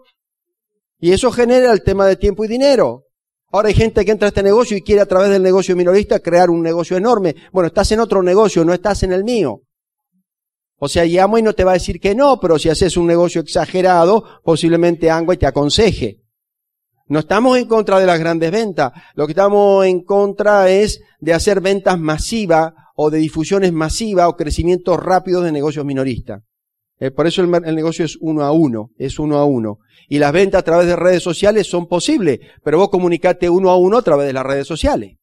Y 0.99 1.11
eso 1.11 1.31
genera 1.31 1.71
el 1.71 1.83
tema 1.83 2.05
de 2.05 2.17
tiempo 2.17 2.43
y 2.43 2.49
dinero. 2.49 3.05
Ahora 3.51 3.69
hay 3.69 3.75
gente 3.75 4.03
que 4.03 4.11
entra 4.11 4.27
a 4.27 4.29
este 4.29 4.43
negocio 4.43 4.75
y 4.75 4.81
quiere 4.81 5.01
a 5.01 5.05
través 5.05 5.29
del 5.29 5.41
negocio 5.41 5.75
minorista 5.75 6.19
crear 6.19 6.49
un 6.49 6.61
negocio 6.61 6.97
enorme. 6.97 7.35
Bueno, 7.53 7.67
estás 7.67 7.91
en 7.93 8.01
otro 8.01 8.21
negocio, 8.21 8.65
no 8.65 8.73
estás 8.73 9.03
en 9.03 9.13
el 9.13 9.23
mío. 9.23 9.61
O 10.77 10.89
sea, 10.89 11.05
y 11.05 11.17
no 11.41 11.53
te 11.53 11.63
va 11.63 11.71
a 11.71 11.75
decir 11.75 11.99
que 11.99 12.15
no, 12.15 12.39
pero 12.39 12.59
si 12.59 12.69
haces 12.69 12.97
un 12.97 13.07
negocio 13.07 13.41
exagerado, 13.41 14.23
posiblemente 14.43 15.09
Amway 15.09 15.37
te 15.37 15.47
aconseje. 15.47 16.21
No 17.07 17.19
estamos 17.19 17.57
en 17.57 17.67
contra 17.67 17.99
de 17.99 18.05
las 18.05 18.19
grandes 18.19 18.51
ventas. 18.51 18.91
Lo 19.13 19.25
que 19.25 19.31
estamos 19.31 19.85
en 19.85 20.03
contra 20.03 20.69
es 20.69 21.01
de 21.19 21.33
hacer 21.33 21.61
ventas 21.61 21.99
masivas 21.99 22.73
o 22.95 23.09
de 23.09 23.19
difusiones 23.19 23.71
masivas 23.71 24.27
o 24.27 24.35
crecimientos 24.35 25.01
rápidos 25.01 25.45
de 25.45 25.51
negocios 25.51 25.85
minoristas. 25.85 26.41
Eh, 26.99 27.11
por 27.11 27.27
eso 27.27 27.41
el, 27.41 27.53
el, 27.65 27.75
negocio 27.75 28.05
es 28.05 28.17
uno 28.19 28.43
a 28.43 28.51
uno, 28.51 28.89
es 28.97 29.19
uno 29.19 29.37
a 29.37 29.45
uno. 29.45 29.79
Y 30.09 30.17
las 30.17 30.31
ventas 30.33 30.59
a 30.59 30.65
través 30.65 30.87
de 30.87 30.95
redes 30.95 31.21
sociales 31.21 31.67
son 31.67 31.87
posibles, 31.87 32.39
pero 32.63 32.79
vos 32.79 32.89
comunicate 32.89 33.49
uno 33.49 33.69
a 33.69 33.77
uno 33.77 33.97
a 33.97 34.01
través 34.01 34.27
de 34.27 34.33
las 34.33 34.45
redes 34.45 34.67
sociales 34.67 35.17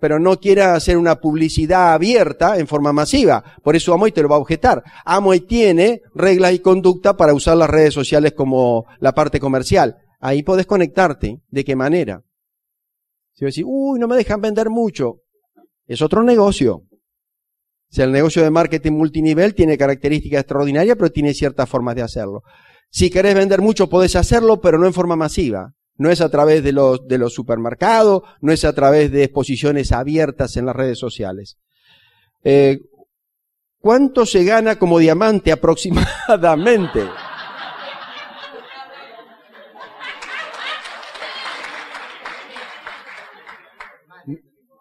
pero 0.00 0.18
no 0.18 0.38
quiere 0.38 0.62
hacer 0.62 0.96
una 0.96 1.16
publicidad 1.16 1.92
abierta 1.92 2.58
en 2.58 2.66
forma 2.66 2.92
masiva. 2.92 3.42
Por 3.62 3.76
eso 3.76 3.92
Amoy 3.92 4.12
te 4.12 4.22
lo 4.22 4.28
va 4.28 4.36
a 4.36 4.40
objetar. 4.40 4.82
Amoy 5.04 5.40
tiene 5.40 6.02
reglas 6.14 6.52
y 6.52 6.60
conducta 6.60 7.16
para 7.16 7.34
usar 7.34 7.56
las 7.56 7.70
redes 7.70 7.94
sociales 7.94 8.32
como 8.32 8.86
la 9.00 9.12
parte 9.12 9.40
comercial. 9.40 9.96
Ahí 10.20 10.42
podés 10.42 10.66
conectarte. 10.66 11.40
¿De 11.48 11.64
qué 11.64 11.74
manera? 11.74 12.22
Si 13.34 13.44
decís, 13.44 13.64
uy, 13.66 13.98
no 13.98 14.08
me 14.08 14.16
dejan 14.16 14.40
vender 14.40 14.70
mucho. 14.70 15.20
Es 15.86 16.02
otro 16.02 16.22
negocio. 16.22 16.74
O 16.76 17.94
sea, 17.94 18.04
el 18.04 18.12
negocio 18.12 18.42
de 18.42 18.50
marketing 18.50 18.92
multinivel 18.92 19.54
tiene 19.54 19.78
características 19.78 20.40
extraordinarias, 20.40 20.96
pero 20.96 21.10
tiene 21.10 21.32
ciertas 21.32 21.68
formas 21.68 21.96
de 21.96 22.02
hacerlo. 22.02 22.42
Si 22.90 23.10
querés 23.10 23.34
vender 23.34 23.62
mucho, 23.62 23.88
podés 23.88 24.16
hacerlo, 24.16 24.60
pero 24.60 24.78
no 24.78 24.86
en 24.86 24.92
forma 24.92 25.16
masiva. 25.16 25.74
No 25.98 26.10
es 26.10 26.20
a 26.20 26.30
través 26.30 26.64
de 26.64 26.72
los, 26.72 27.06
de 27.06 27.18
los 27.18 27.34
supermercados, 27.34 28.22
no 28.40 28.52
es 28.52 28.64
a 28.64 28.72
través 28.72 29.12
de 29.12 29.24
exposiciones 29.24 29.92
abiertas 29.92 30.56
en 30.56 30.66
las 30.66 30.74
redes 30.74 30.98
sociales. 30.98 31.58
Eh, 32.44 32.78
¿Cuánto 33.80 34.24
se 34.26 34.44
gana 34.44 34.78
como 34.78 34.98
diamante 34.98 35.52
aproximadamente? 35.52 37.02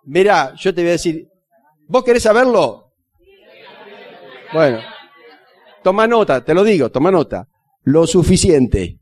Mira, 0.03 0.53
yo 0.55 0.73
te 0.73 0.81
voy 0.81 0.89
a 0.89 0.91
decir, 0.93 1.27
¿vos 1.87 2.03
querés 2.03 2.23
saberlo? 2.23 2.93
Bueno, 4.53 4.79
toma 5.83 6.07
nota, 6.07 6.43
te 6.45 6.53
lo 6.53 6.63
digo, 6.63 6.89
toma 6.89 7.11
nota. 7.11 7.47
Lo 7.83 8.07
suficiente. 8.07 8.99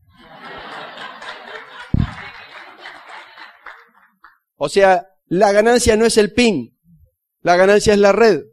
O 4.57 4.69
sea, 4.69 5.07
la 5.27 5.51
ganancia 5.51 5.97
no 5.97 6.05
es 6.05 6.17
el 6.17 6.31
PIN, 6.31 6.77
la 7.41 7.55
ganancia 7.57 7.93
es 7.93 7.99
la 7.99 8.11
red. 8.11 8.43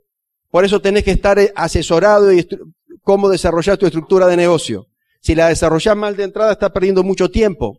Por 0.50 0.64
eso 0.64 0.80
tenés 0.80 1.04
que 1.04 1.12
estar 1.12 1.38
eh, 1.38 1.52
asesorado 1.54 2.32
y 2.32 2.46
cómo 3.02 3.28
desarrollar 3.28 3.78
tu 3.78 3.86
estructura 3.86 4.26
de 4.26 4.36
negocio. 4.36 4.88
Si 5.20 5.34
la 5.34 5.48
desarrollás 5.48 5.96
mal 5.96 6.16
de 6.16 6.24
entrada, 6.24 6.52
estás 6.52 6.70
perdiendo 6.70 7.02
mucho 7.02 7.30
tiempo. 7.30 7.78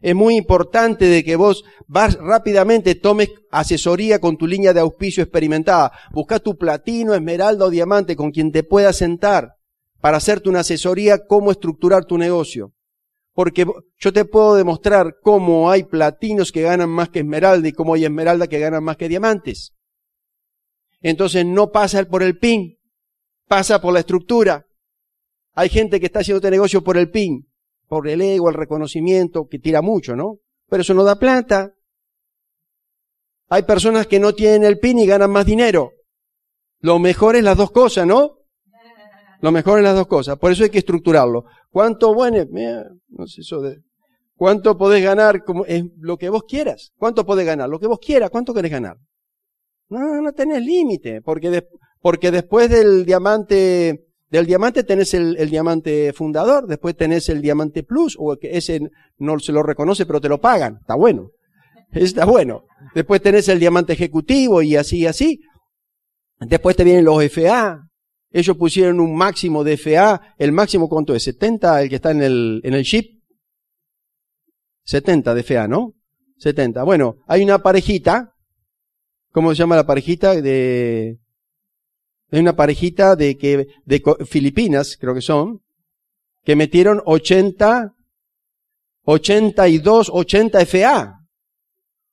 Es 0.00 0.14
muy 0.14 0.36
importante 0.36 1.06
de 1.06 1.24
que 1.24 1.36
vos 1.36 1.64
vas 1.86 2.14
rápidamente, 2.14 2.94
tomes 2.94 3.30
asesoría 3.50 4.18
con 4.18 4.38
tu 4.38 4.46
línea 4.46 4.72
de 4.72 4.80
auspicio 4.80 5.22
experimentada. 5.22 5.92
Busca 6.12 6.38
tu 6.38 6.56
platino, 6.56 7.14
esmeralda 7.14 7.66
o 7.66 7.70
diamante 7.70 8.16
con 8.16 8.30
quien 8.30 8.52
te 8.52 8.62
puedas 8.62 8.96
sentar 8.96 9.56
para 10.00 10.16
hacerte 10.16 10.48
una 10.48 10.60
asesoría 10.60 11.26
cómo 11.26 11.50
estructurar 11.50 12.04
tu 12.04 12.16
negocio 12.16 12.72
porque 13.32 13.66
yo 13.98 14.12
te 14.12 14.24
puedo 14.24 14.54
demostrar 14.54 15.16
cómo 15.22 15.70
hay 15.70 15.84
platinos 15.84 16.52
que 16.52 16.62
ganan 16.62 16.90
más 16.90 17.08
que 17.10 17.20
esmeralda 17.20 17.68
y 17.68 17.72
cómo 17.72 17.94
hay 17.94 18.04
esmeralda 18.04 18.48
que 18.48 18.58
ganan 18.58 18.84
más 18.84 18.96
que 18.96 19.08
diamantes. 19.08 19.74
Entonces 21.00 21.46
no 21.46 21.70
pasa 21.70 22.04
por 22.04 22.22
el 22.22 22.38
PIN, 22.38 22.78
pasa 23.46 23.80
por 23.80 23.94
la 23.94 24.00
estructura. 24.00 24.66
Hay 25.54 25.68
gente 25.68 26.00
que 26.00 26.06
está 26.06 26.20
haciendo 26.20 26.38
este 26.38 26.50
negocio 26.50 26.82
por 26.82 26.96
el 26.96 27.10
PIN, 27.10 27.48
por 27.88 28.08
el 28.08 28.20
ego, 28.20 28.48
el 28.48 28.54
reconocimiento, 28.54 29.48
que 29.48 29.58
tira 29.58 29.82
mucho, 29.82 30.14
¿no? 30.14 30.38
Pero 30.68 30.82
eso 30.82 30.94
no 30.94 31.04
da 31.04 31.18
plata. 31.18 31.74
Hay 33.48 33.62
personas 33.62 34.06
que 34.06 34.20
no 34.20 34.34
tienen 34.34 34.64
el 34.64 34.78
PIN 34.78 35.00
y 35.00 35.06
ganan 35.06 35.30
más 35.30 35.46
dinero. 35.46 35.92
Lo 36.80 36.98
mejor 36.98 37.36
es 37.36 37.42
las 37.42 37.56
dos 37.56 37.70
cosas, 37.70 38.06
¿no? 38.06 38.39
Lo 39.40 39.52
mejor 39.52 39.78
es 39.78 39.84
las 39.84 39.94
dos 39.94 40.06
cosas. 40.06 40.38
Por 40.38 40.52
eso 40.52 40.64
hay 40.64 40.70
que 40.70 40.78
estructurarlo. 40.78 41.44
¿Cuánto, 41.70 42.14
bueno, 42.14 42.44
no 43.08 43.26
sé 43.26 43.40
eso 43.40 43.60
de, 43.60 43.78
cuánto 44.36 44.76
podés 44.76 45.02
ganar 45.02 45.44
como, 45.44 45.64
es 45.64 45.84
lo 45.98 46.16
que 46.16 46.28
vos 46.28 46.44
quieras? 46.46 46.92
¿Cuánto 46.96 47.24
podés 47.24 47.46
ganar? 47.46 47.68
Lo 47.68 47.78
que 47.78 47.86
vos 47.86 47.98
quieras, 47.98 48.30
¿cuánto 48.30 48.52
querés 48.52 48.70
ganar? 48.70 48.96
No, 49.88 50.20
no 50.20 50.32
tenés 50.32 50.62
límite, 50.62 51.20
porque, 51.22 51.66
porque 52.00 52.30
después 52.30 52.68
del 52.70 53.04
diamante, 53.04 54.06
del 54.28 54.46
diamante 54.46 54.84
tenés 54.84 55.14
el, 55.14 55.36
el, 55.38 55.50
diamante 55.50 56.12
fundador, 56.12 56.66
después 56.66 56.96
tenés 56.96 57.28
el 57.28 57.40
diamante 57.40 57.82
plus, 57.82 58.16
o 58.18 58.36
que 58.36 58.56
ese 58.56 58.80
no 59.18 59.38
se 59.38 59.52
lo 59.52 59.62
reconoce, 59.62 60.06
pero 60.06 60.20
te 60.20 60.28
lo 60.28 60.40
pagan. 60.40 60.78
Está 60.80 60.94
bueno. 60.94 61.30
Está 61.92 62.24
bueno. 62.24 62.64
Después 62.94 63.20
tenés 63.20 63.48
el 63.48 63.58
diamante 63.58 63.92
ejecutivo 63.92 64.62
y 64.62 64.76
así 64.76 64.98
y 64.98 65.06
así. 65.06 65.40
Después 66.38 66.76
te 66.76 66.84
vienen 66.84 67.04
los 67.04 67.22
FA, 67.24 67.89
ellos 68.30 68.56
pusieron 68.56 69.00
un 69.00 69.16
máximo 69.16 69.64
de 69.64 69.76
FA. 69.76 70.34
¿El 70.38 70.52
máximo 70.52 70.88
cuánto 70.88 71.14
es? 71.14 71.26
¿70 71.26 71.82
el 71.82 71.88
que 71.88 71.96
está 71.96 72.12
en 72.12 72.22
el, 72.22 72.60
en 72.64 72.74
el 72.74 72.84
chip? 72.84 73.20
70 74.84 75.34
de 75.34 75.42
FA, 75.42 75.68
¿no? 75.68 75.94
70. 76.38 76.82
Bueno, 76.84 77.18
hay 77.26 77.42
una 77.42 77.62
parejita. 77.62 78.34
¿Cómo 79.32 79.54
se 79.54 79.58
llama 79.58 79.76
la 79.76 79.86
parejita? 79.86 80.40
De, 80.40 81.18
hay 82.30 82.40
una 82.40 82.56
parejita 82.56 83.16
de 83.16 83.36
que, 83.36 83.68
de 83.84 84.02
Filipinas, 84.26 84.96
creo 84.98 85.14
que 85.14 85.20
son, 85.20 85.62
que 86.44 86.56
metieron 86.56 87.02
80, 87.04 87.94
82, 89.04 90.10
80 90.12 90.66
FA. 90.66 91.20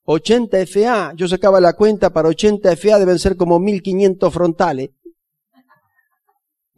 80 0.04 0.66
FA. 0.66 1.12
Yo 1.14 1.28
sacaba 1.28 1.60
la 1.60 1.74
cuenta 1.74 2.10
para 2.10 2.28
80 2.28 2.76
FA 2.76 2.98
deben 2.98 3.18
ser 3.18 3.36
como 3.36 3.58
1500 3.60 4.32
frontales. 4.32 4.90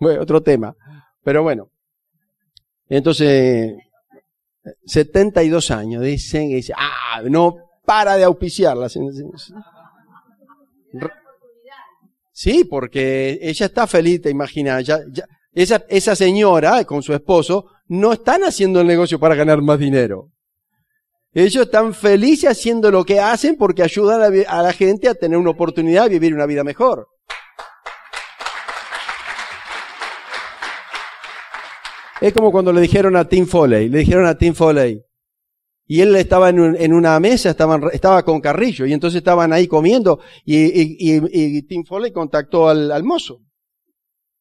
Bueno, 0.01 0.23
otro 0.23 0.43
tema. 0.43 0.75
Pero 1.23 1.43
bueno. 1.43 1.69
Entonces, 2.89 3.75
72 4.85 5.71
años, 5.71 6.03
dicen, 6.03 6.51
y 6.51 6.55
dice, 6.55 6.73
ah, 6.77 7.23
no 7.25 7.57
para 7.85 8.17
de 8.17 8.25
auspiciarla. 8.25 8.89
Sí, 12.33 12.65
porque 12.65 13.39
ella 13.43 13.67
está 13.67 13.87
feliz, 13.87 14.23
te 14.23 14.31
imaginas. 14.31 14.85
Ya, 14.85 15.01
ya, 15.13 15.25
esa, 15.53 15.85
esa 15.89 16.17
señora 16.17 16.85
con 16.85 17.03
su 17.03 17.13
esposo 17.13 17.67
no 17.89 18.13
están 18.13 18.43
haciendo 18.45 18.81
el 18.81 18.87
negocio 18.87 19.19
para 19.19 19.35
ganar 19.35 19.61
más 19.61 19.79
dinero. 19.79 20.31
Ellos 21.33 21.67
están 21.67 21.95
felices 21.95 22.51
haciendo 22.51 22.91
lo 22.91 23.05
que 23.05 23.21
hacen 23.21 23.57
porque 23.57 23.83
ayudan 23.83 24.23
a, 24.23 24.59
a 24.59 24.63
la 24.63 24.73
gente 24.73 25.09
a 25.09 25.15
tener 25.15 25.39
una 25.39 25.51
oportunidad 25.51 26.05
de 26.05 26.11
vivir 26.11 26.35
una 26.35 26.47
vida 26.47 26.65
mejor. 26.65 27.07
Es 32.21 32.35
como 32.35 32.53
cuando 32.53 32.73
le 32.73 32.83
dijeron 32.83 33.17
a 33.17 33.27
Tim 33.27 33.47
Foley, 33.47 33.89
le 33.89 34.01
dijeron 34.01 34.27
a 34.27 34.37
Tim 34.37 34.55
Foley, 34.55 35.03
y 35.87 36.03
él 36.03 36.15
estaba 36.17 36.51
en, 36.51 36.93
una 36.93 37.19
mesa, 37.19 37.57
estaba 37.93 38.23
con 38.25 38.41
Carrillo, 38.41 38.87
y 38.87 38.93
entonces 38.93 39.19
estaban 39.19 39.53
ahí 39.53 39.67
comiendo, 39.67 40.21
y, 40.45 41.63
Tim 41.63 41.85
Foley 41.85 42.13
contactó 42.13 42.69
al, 42.69 43.03
mozo. 43.03 43.41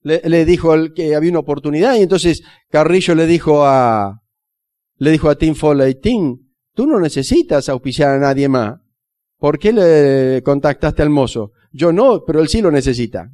Le, 0.04 0.46
dijo 0.46 0.76
que 0.94 1.16
había 1.16 1.32
una 1.32 1.40
oportunidad, 1.40 1.96
y 1.96 2.02
entonces 2.02 2.44
Carrillo 2.70 3.16
le 3.16 3.26
dijo 3.26 3.66
a, 3.66 4.22
le 4.98 5.12
dijo 5.12 5.30
a 5.30 5.38
Tim 5.38 5.56
Foley, 5.56 5.96
Tim, 5.96 6.38
tú 6.76 6.86
no 6.86 7.00
necesitas 7.00 7.70
auspiciar 7.70 8.12
a 8.12 8.20
nadie 8.20 8.50
más. 8.50 8.80
¿Por 9.38 9.58
qué 9.58 9.72
le 9.72 10.44
contactaste 10.44 11.02
al 11.02 11.10
mozo? 11.10 11.54
Yo 11.72 11.94
no, 11.94 12.24
pero 12.26 12.42
él 12.42 12.50
sí 12.50 12.62
lo 12.62 12.72
necesita. 12.72 13.32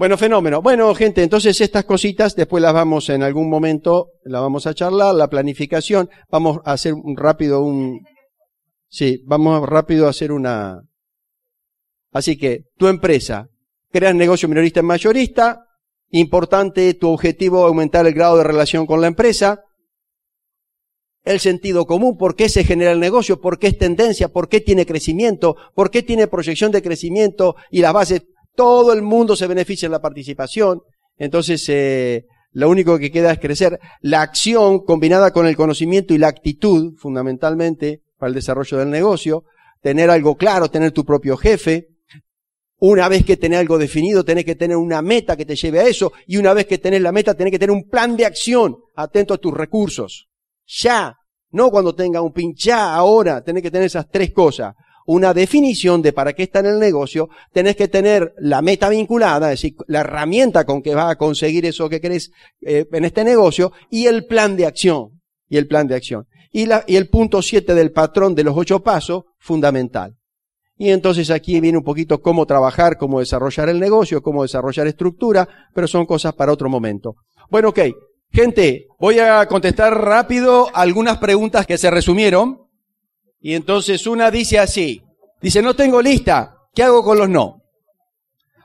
Bueno, 0.00 0.16
fenómeno. 0.16 0.62
Bueno, 0.62 0.94
gente, 0.94 1.22
entonces 1.22 1.60
estas 1.60 1.84
cositas 1.84 2.34
después 2.34 2.62
las 2.62 2.72
vamos 2.72 3.10
en 3.10 3.22
algún 3.22 3.50
momento, 3.50 4.12
las 4.24 4.40
vamos 4.40 4.66
a 4.66 4.72
charlar, 4.72 5.14
la 5.14 5.28
planificación, 5.28 6.08
vamos 6.30 6.60
a 6.64 6.72
hacer 6.72 6.94
un 6.94 7.18
rápido 7.18 7.60
un, 7.60 8.00
sí, 8.88 9.22
vamos 9.26 9.68
rápido 9.68 10.06
a 10.06 10.08
hacer 10.08 10.32
una, 10.32 10.80
así 12.12 12.38
que 12.38 12.62
tu 12.78 12.88
empresa, 12.88 13.48
creas 13.92 14.14
negocio 14.14 14.48
minorista 14.48 14.80
en 14.80 14.86
mayorista, 14.86 15.66
importante 16.08 16.94
tu 16.94 17.10
objetivo 17.10 17.66
aumentar 17.66 18.06
el 18.06 18.14
grado 18.14 18.38
de 18.38 18.44
relación 18.44 18.86
con 18.86 19.02
la 19.02 19.06
empresa, 19.06 19.64
el 21.24 21.40
sentido 21.40 21.84
común, 21.84 22.16
por 22.16 22.36
qué 22.36 22.48
se 22.48 22.64
genera 22.64 22.92
el 22.92 23.00
negocio, 23.00 23.38
por 23.38 23.58
qué 23.58 23.66
es 23.66 23.76
tendencia, 23.76 24.28
por 24.28 24.48
qué 24.48 24.62
tiene 24.62 24.86
crecimiento, 24.86 25.56
por 25.74 25.90
qué 25.90 26.02
tiene 26.02 26.26
proyección 26.26 26.72
de 26.72 26.80
crecimiento 26.80 27.54
y 27.70 27.82
las 27.82 27.92
bases 27.92 28.22
todo 28.54 28.92
el 28.92 29.02
mundo 29.02 29.36
se 29.36 29.46
beneficia 29.46 29.86
en 29.86 29.92
la 29.92 30.02
participación. 30.02 30.82
Entonces, 31.16 31.64
eh, 31.68 32.26
lo 32.52 32.68
único 32.68 32.98
que 32.98 33.10
queda 33.10 33.32
es 33.32 33.38
crecer. 33.38 33.78
La 34.00 34.22
acción 34.22 34.80
combinada 34.84 35.32
con 35.32 35.46
el 35.46 35.56
conocimiento 35.56 36.14
y 36.14 36.18
la 36.18 36.28
actitud, 36.28 36.94
fundamentalmente, 36.98 38.02
para 38.18 38.28
el 38.28 38.34
desarrollo 38.34 38.78
del 38.78 38.90
negocio. 38.90 39.44
Tener 39.80 40.10
algo 40.10 40.36
claro, 40.36 40.70
tener 40.70 40.92
tu 40.92 41.04
propio 41.04 41.36
jefe. 41.36 41.88
Una 42.78 43.08
vez 43.08 43.24
que 43.24 43.36
tenés 43.36 43.60
algo 43.60 43.78
definido, 43.78 44.24
tenés 44.24 44.44
que 44.44 44.56
tener 44.56 44.76
una 44.76 45.02
meta 45.02 45.36
que 45.36 45.44
te 45.44 45.54
lleve 45.54 45.80
a 45.80 45.86
eso. 45.86 46.12
Y 46.26 46.38
una 46.38 46.54
vez 46.54 46.66
que 46.66 46.78
tenés 46.78 47.02
la 47.02 47.12
meta, 47.12 47.34
tenés 47.34 47.52
que 47.52 47.58
tener 47.58 47.74
un 47.74 47.88
plan 47.88 48.16
de 48.16 48.26
acción 48.26 48.76
atento 48.96 49.34
a 49.34 49.38
tus 49.38 49.54
recursos. 49.54 50.28
Ya. 50.66 51.16
No 51.52 51.70
cuando 51.70 51.94
tenga 51.94 52.20
un 52.22 52.32
pin, 52.32 52.54
ya, 52.54 52.94
ahora. 52.94 53.42
Tenés 53.42 53.62
que 53.62 53.70
tener 53.70 53.86
esas 53.86 54.08
tres 54.08 54.32
cosas 54.32 54.74
una 55.06 55.34
definición 55.34 56.02
de 56.02 56.12
para 56.12 56.32
qué 56.32 56.44
está 56.44 56.60
en 56.60 56.66
el 56.66 56.78
negocio, 56.78 57.28
tenés 57.52 57.76
que 57.76 57.88
tener 57.88 58.34
la 58.38 58.62
meta 58.62 58.88
vinculada, 58.88 59.52
es 59.52 59.60
decir, 59.60 59.76
la 59.86 60.00
herramienta 60.00 60.64
con 60.64 60.82
que 60.82 60.94
vas 60.94 61.10
a 61.10 61.16
conseguir 61.16 61.66
eso 61.66 61.88
que 61.88 62.00
querés 62.00 62.30
eh, 62.62 62.86
en 62.92 63.04
este 63.04 63.24
negocio 63.24 63.72
y 63.90 64.06
el 64.06 64.26
plan 64.26 64.56
de 64.56 64.66
acción. 64.66 65.20
Y 65.48 65.56
el 65.56 65.66
plan 65.66 65.88
de 65.88 65.96
acción. 65.96 66.26
Y, 66.52 66.66
la, 66.66 66.84
y 66.86 66.96
el 66.96 67.08
punto 67.08 67.42
siete 67.42 67.74
del 67.74 67.92
patrón 67.92 68.34
de 68.34 68.44
los 68.44 68.56
ocho 68.56 68.82
pasos, 68.82 69.24
fundamental. 69.38 70.16
Y 70.80 70.90
entonces 70.90 71.30
aquí 71.30 71.60
viene 71.60 71.76
un 71.76 71.84
poquito 71.84 72.22
cómo 72.22 72.46
trabajar, 72.46 72.96
cómo 72.96 73.20
desarrollar 73.20 73.68
el 73.68 73.78
negocio, 73.78 74.22
cómo 74.22 74.42
desarrollar 74.42 74.86
estructura, 74.86 75.46
pero 75.74 75.86
son 75.86 76.06
cosas 76.06 76.32
para 76.32 76.52
otro 76.52 76.70
momento. 76.70 77.16
Bueno, 77.50 77.68
ok. 77.68 77.80
Gente, 78.32 78.86
voy 78.98 79.18
a 79.18 79.44
contestar 79.46 79.92
rápido 80.00 80.68
algunas 80.72 81.18
preguntas 81.18 81.66
que 81.66 81.76
se 81.76 81.90
resumieron. 81.90 82.69
Y 83.40 83.54
entonces 83.54 84.06
una 84.06 84.30
dice 84.30 84.58
así, 84.58 85.02
dice, 85.40 85.62
no 85.62 85.74
tengo 85.74 86.02
lista, 86.02 86.56
¿qué 86.74 86.82
hago 86.82 87.02
con 87.02 87.18
los 87.18 87.28
no? 87.28 87.60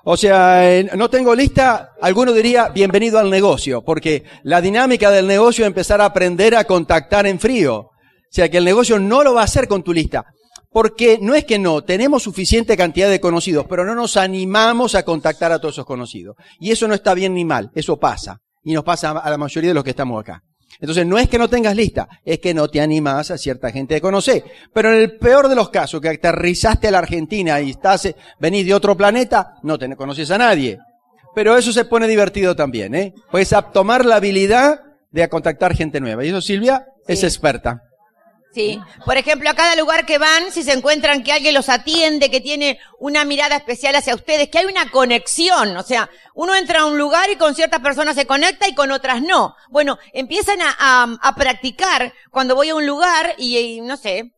O 0.08 0.18
sea, 0.18 0.84
no 0.96 1.10
tengo 1.10 1.34
lista, 1.34 1.94
alguno 2.00 2.32
diría, 2.32 2.70
bienvenido 2.70 3.18
al 3.18 3.32
negocio, 3.32 3.82
porque 3.84 4.24
la 4.44 4.62
dinámica 4.62 5.10
del 5.10 5.26
negocio 5.26 5.66
es 5.66 5.68
empezar 5.68 6.00
a 6.00 6.06
aprender 6.06 6.56
a 6.56 6.66
contactar 6.66 7.26
en 7.26 7.40
frío. 7.40 7.76
O 7.78 7.92
sea, 8.30 8.48
que 8.50 8.58
el 8.58 8.66
negocio 8.66 9.00
no 9.00 9.24
lo 9.24 9.34
va 9.34 9.42
a 9.42 9.46
hacer 9.46 9.68
con 9.68 9.82
tu 9.82 9.94
lista. 9.94 10.26
Porque 10.70 11.18
no 11.22 11.34
es 11.34 11.46
que 11.46 11.58
no, 11.58 11.84
tenemos 11.84 12.22
suficiente 12.22 12.78
cantidad 12.78 13.10
de 13.10 13.22
conocidos, 13.22 13.66
pero 13.68 13.86
no 13.86 13.96
nos 13.96 14.18
animamos 14.18 14.94
a 14.94 15.04
contactar 15.04 15.52
a 15.52 15.60
todos 15.60 15.76
esos 15.76 15.86
conocidos. 15.86 16.36
Y 16.60 16.72
eso 16.72 16.88
no 16.88 16.94
está 16.94 17.14
bien 17.14 17.34
ni 17.34 17.46
mal, 17.46 17.72
eso 17.74 17.98
pasa. 17.98 18.42
Y 18.62 18.74
nos 18.74 18.84
pasa 18.84 19.12
a 19.12 19.30
la 19.30 19.38
mayoría 19.38 19.70
de 19.72 19.74
los 19.74 19.84
que 19.84 19.92
estamos 19.92 20.20
acá. 20.20 20.44
Entonces 20.80 21.06
no 21.06 21.18
es 21.18 21.30
que 21.30 21.38
no 21.38 21.50
tengas 21.50 21.76
lista, 21.76 22.08
es 22.24 22.40
que 22.40 22.54
no 22.54 22.68
te 22.68 22.82
animas 22.82 23.32
a 23.32 23.38
cierta 23.38 23.72
gente 23.72 23.96
de 23.96 24.02
conocer. 24.02 24.44
Pero 24.74 24.94
en 24.94 25.02
el 25.02 25.18
peor 25.18 25.48
de 25.48 25.56
los 25.56 25.70
casos, 25.70 26.02
que 26.02 26.10
aterrizaste 26.10 26.88
a 26.88 26.92
la 26.92 27.00
Argentina 27.00 27.60
y 27.62 27.72
estás, 27.72 28.06
eh, 28.06 28.16
venís 28.40 28.66
de 28.66 28.74
otro 28.74 28.96
planeta, 28.96 29.56
no 29.64 29.78
te 29.78 29.94
conoces 29.96 30.32
a 30.32 30.38
nadie. 30.38 30.80
Pero 31.34 31.58
eso 31.58 31.74
se 31.74 31.86
pone 31.86 32.08
divertido 32.08 32.56
también, 32.56 32.96
¿eh? 32.96 33.14
Puedes 33.30 33.54
tomar 33.74 34.06
la 34.06 34.16
habilidad 34.16 34.80
de 35.12 35.28
contactar 35.30 35.76
gente 35.76 36.00
nueva. 36.00 36.24
Y 36.24 36.30
eso 36.30 36.42
Silvia 36.42 36.86
es 37.08 37.24
experta. 37.24 37.82
Sí. 38.56 38.82
Por 39.06 39.18
ejemplo, 39.18 39.50
a 39.50 39.54
cada 39.54 39.76
lugar 39.76 40.06
que 40.06 40.18
van, 40.18 40.50
si 40.50 40.64
se 40.64 40.72
encuentran 40.72 41.24
que 41.24 41.34
alguien 41.34 41.54
los 41.54 41.68
atiende, 41.68 42.32
que 42.32 42.40
tiene 42.40 42.80
una 43.00 43.26
mirada 43.26 43.58
especial 43.58 43.96
hacia 43.96 44.16
ustedes, 44.16 44.48
que 44.48 44.60
hay 44.60 44.66
una 44.66 44.90
conexión. 44.92 45.76
O 45.76 45.84
sea, 45.84 46.10
uno 46.34 46.56
entra 46.56 46.80
a 46.80 46.86
un 46.86 46.98
lugar 46.98 47.30
y 47.30 47.36
con 47.36 47.54
ciertas 47.54 47.82
personas 47.82 48.16
se 48.16 48.26
conecta 48.26 48.70
y 48.70 48.74
con 48.74 48.92
otras 48.92 49.22
no. 49.22 49.58
Bueno, 49.70 50.00
empiezan 50.14 50.62
a, 50.62 51.18
a, 51.22 51.36
practicar 51.36 52.14
cuando 52.32 52.56
voy 52.56 52.70
a 52.70 52.76
un 52.76 52.86
lugar 52.86 53.36
y, 53.38 53.58
y, 53.58 53.82
no 53.82 53.98
sé, 53.98 54.32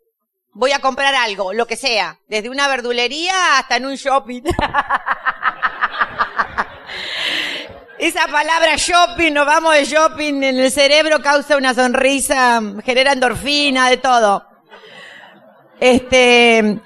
voy 0.52 0.72
a 0.72 0.80
comprar 0.80 1.14
algo, 1.14 1.54
lo 1.54 1.68
que 1.68 1.76
sea. 1.76 2.20
Desde 2.28 2.50
una 2.50 2.68
verdulería 2.68 3.60
hasta 3.60 3.76
en 3.76 3.86
un 3.86 3.98
shopping. 3.98 4.42
Esa 8.00 8.28
palabra 8.28 8.76
shopping, 8.76 9.32
nos 9.34 9.48
vamos 9.48 9.74
de 9.74 9.86
shopping 9.86 10.44
en 10.44 10.60
el 10.60 10.72
cerebro 10.72 11.20
causa 11.20 11.58
una 11.58 11.74
sonrisa, 11.74 12.62
genera 12.86 13.14
endorfina, 13.14 13.90
de 13.90 13.98
todo. 13.98 14.46
Este, 15.80 16.80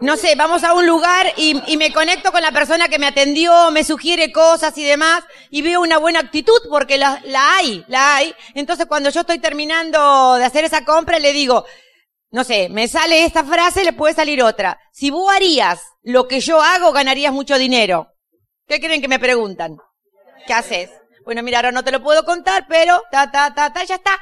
no 0.00 0.16
sé, 0.16 0.34
vamos 0.36 0.64
a 0.64 0.72
un 0.72 0.86
lugar 0.86 1.26
y, 1.36 1.76
me 1.76 1.92
conecto 1.92 2.32
con 2.32 2.40
la 2.40 2.50
persona 2.50 2.88
que 2.88 2.98
me 2.98 3.06
atendió, 3.06 3.70
me 3.72 3.84
sugiere 3.84 4.32
cosas 4.32 4.76
y 4.78 4.84
demás, 4.84 5.24
y 5.50 5.60
veo 5.60 5.82
una 5.82 5.98
buena 5.98 6.20
actitud 6.20 6.58
porque 6.70 6.96
la, 6.96 7.20
la 7.24 7.56
hay, 7.56 7.84
la 7.86 8.16
hay. 8.16 8.34
Entonces 8.54 8.86
cuando 8.86 9.10
yo 9.10 9.20
estoy 9.20 9.40
terminando 9.40 10.36
de 10.36 10.46
hacer 10.46 10.64
esa 10.64 10.86
compra, 10.86 11.18
le 11.18 11.34
digo, 11.34 11.66
no 12.30 12.42
sé, 12.42 12.70
me 12.70 12.88
sale 12.88 13.26
esta 13.26 13.44
frase, 13.44 13.84
le 13.84 13.92
puede 13.92 14.14
salir 14.14 14.42
otra. 14.42 14.80
Si 14.92 15.10
vos 15.10 15.30
harías 15.30 15.82
lo 16.02 16.26
que 16.26 16.40
yo 16.40 16.62
hago, 16.62 16.92
ganarías 16.92 17.34
mucho 17.34 17.58
dinero. 17.58 18.08
¿Qué 18.66 18.80
creen 18.80 19.02
que 19.02 19.08
me 19.08 19.18
preguntan? 19.18 19.76
¿Qué 20.46 20.52
haces? 20.52 20.90
Bueno, 21.24 21.42
mira, 21.42 21.58
ahora 21.58 21.72
no 21.72 21.84
te 21.84 21.92
lo 21.92 22.02
puedo 22.02 22.24
contar, 22.24 22.66
pero 22.68 23.02
ta, 23.10 23.30
ta, 23.30 23.54
ta, 23.54 23.72
ta, 23.72 23.84
ya 23.84 23.96
está. 23.96 24.18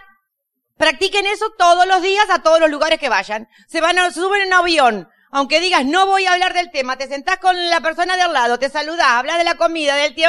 Practiquen 0.76 1.26
eso 1.26 1.50
todos 1.58 1.87
los 1.87 2.02
días 2.02 2.26
a 2.30 2.42
todos 2.42 2.61
los 2.61 2.70
lugares 2.70 2.98
que 2.98 3.08
vayan. 3.08 3.48
Se 3.68 3.80
van 3.80 3.98
a, 3.98 4.11
suben 4.11 4.42
en 4.42 4.52
avión. 4.52 5.08
Aunque 5.30 5.61
digas, 5.61 5.85
no 5.85 6.06
voy 6.06 6.26
a 6.26 6.32
hablar 6.32 6.52
del 6.54 6.70
tema, 6.70 6.96
te 6.96 7.08
sentás 7.08 7.38
con 7.38 7.70
la 7.70 7.80
persona 7.80 8.16
de 8.16 8.22
al 8.22 8.32
lado, 8.32 8.58
te 8.58 8.68
saludás, 8.68 9.06
hablas 9.06 9.38
de 9.38 9.44
la 9.44 9.54
comida, 9.54 9.96
del 9.96 10.14
tío, 10.14 10.28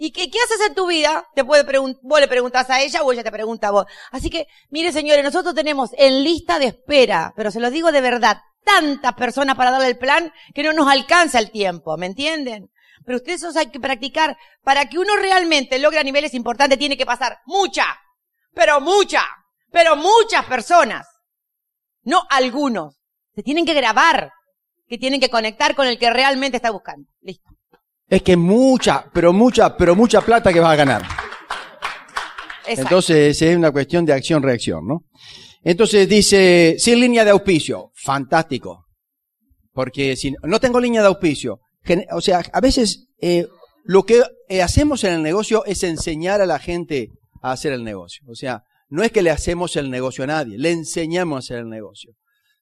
¿Y 0.00 0.12
qué, 0.12 0.30
qué, 0.30 0.38
haces 0.38 0.68
en 0.68 0.76
tu 0.76 0.86
vida? 0.86 1.26
Te 1.34 1.44
puede 1.44 1.64
vos 2.02 2.20
le 2.20 2.28
preguntas 2.28 2.70
a 2.70 2.80
ella 2.80 3.02
o 3.02 3.12
ella 3.12 3.24
te 3.24 3.32
pregunta 3.32 3.68
a 3.68 3.70
vos. 3.72 3.86
Así 4.12 4.30
que, 4.30 4.46
mire 4.70 4.92
señores, 4.92 5.24
nosotros 5.24 5.56
tenemos 5.56 5.90
en 5.98 6.22
lista 6.22 6.60
de 6.60 6.66
espera, 6.66 7.34
pero 7.36 7.50
se 7.50 7.58
lo 7.58 7.68
digo 7.68 7.90
de 7.90 8.00
verdad, 8.00 8.38
tantas 8.62 9.14
personas 9.14 9.56
para 9.56 9.72
darle 9.72 9.88
el 9.88 9.98
plan 9.98 10.32
que 10.54 10.62
no 10.62 10.72
nos 10.72 10.88
alcanza 10.88 11.40
el 11.40 11.50
tiempo, 11.50 11.96
¿me 11.96 12.06
entienden? 12.06 12.70
Pero 13.08 13.16
ustedes 13.16 13.42
eso 13.42 13.58
hay 13.58 13.70
que 13.70 13.80
practicar. 13.80 14.36
Para 14.62 14.84
que 14.84 14.98
uno 14.98 15.16
realmente 15.16 15.78
logre 15.78 16.04
niveles 16.04 16.34
importantes 16.34 16.78
tiene 16.78 16.94
que 16.94 17.06
pasar 17.06 17.38
mucha, 17.46 17.86
pero 18.52 18.82
mucha, 18.82 19.22
pero 19.72 19.96
muchas 19.96 20.44
personas. 20.44 21.06
No 22.02 22.20
algunos. 22.28 23.00
Se 23.34 23.42
tienen 23.42 23.64
que 23.64 23.72
grabar, 23.72 24.30
que 24.86 24.98
tienen 24.98 25.20
que 25.20 25.30
conectar 25.30 25.74
con 25.74 25.86
el 25.86 25.98
que 25.98 26.10
realmente 26.10 26.58
está 26.58 26.70
buscando. 26.70 27.08
Listo. 27.22 27.48
Es 28.10 28.20
que 28.20 28.36
mucha, 28.36 29.06
pero 29.10 29.32
mucha, 29.32 29.74
pero 29.74 29.96
mucha 29.96 30.20
plata 30.20 30.52
que 30.52 30.60
vas 30.60 30.72
a 30.72 30.76
ganar. 30.76 31.02
Exacto. 32.66 32.82
Entonces 32.82 33.40
es 33.40 33.56
una 33.56 33.72
cuestión 33.72 34.04
de 34.04 34.12
acción-reacción, 34.12 34.86
¿no? 34.86 35.04
Entonces 35.62 36.06
dice, 36.06 36.76
sin 36.78 37.00
línea 37.00 37.24
de 37.24 37.30
auspicio, 37.30 37.90
fantástico. 37.94 38.84
Porque 39.72 40.14
si 40.14 40.34
no 40.42 40.60
tengo 40.60 40.78
línea 40.78 41.00
de 41.00 41.08
auspicio, 41.08 41.60
o 42.12 42.20
sea, 42.20 42.42
a 42.52 42.60
veces 42.60 43.08
eh, 43.20 43.46
lo 43.84 44.04
que 44.04 44.22
eh, 44.48 44.62
hacemos 44.62 45.04
en 45.04 45.14
el 45.14 45.22
negocio 45.22 45.64
es 45.64 45.82
enseñar 45.82 46.40
a 46.40 46.46
la 46.46 46.58
gente 46.58 47.10
a 47.42 47.52
hacer 47.52 47.72
el 47.72 47.84
negocio. 47.84 48.24
O 48.28 48.34
sea, 48.34 48.62
no 48.88 49.02
es 49.02 49.12
que 49.12 49.22
le 49.22 49.30
hacemos 49.30 49.76
el 49.76 49.90
negocio 49.90 50.24
a 50.24 50.28
nadie, 50.28 50.58
le 50.58 50.70
enseñamos 50.70 51.36
a 51.36 51.38
hacer 51.38 51.58
el 51.58 51.68
negocio. 51.68 52.12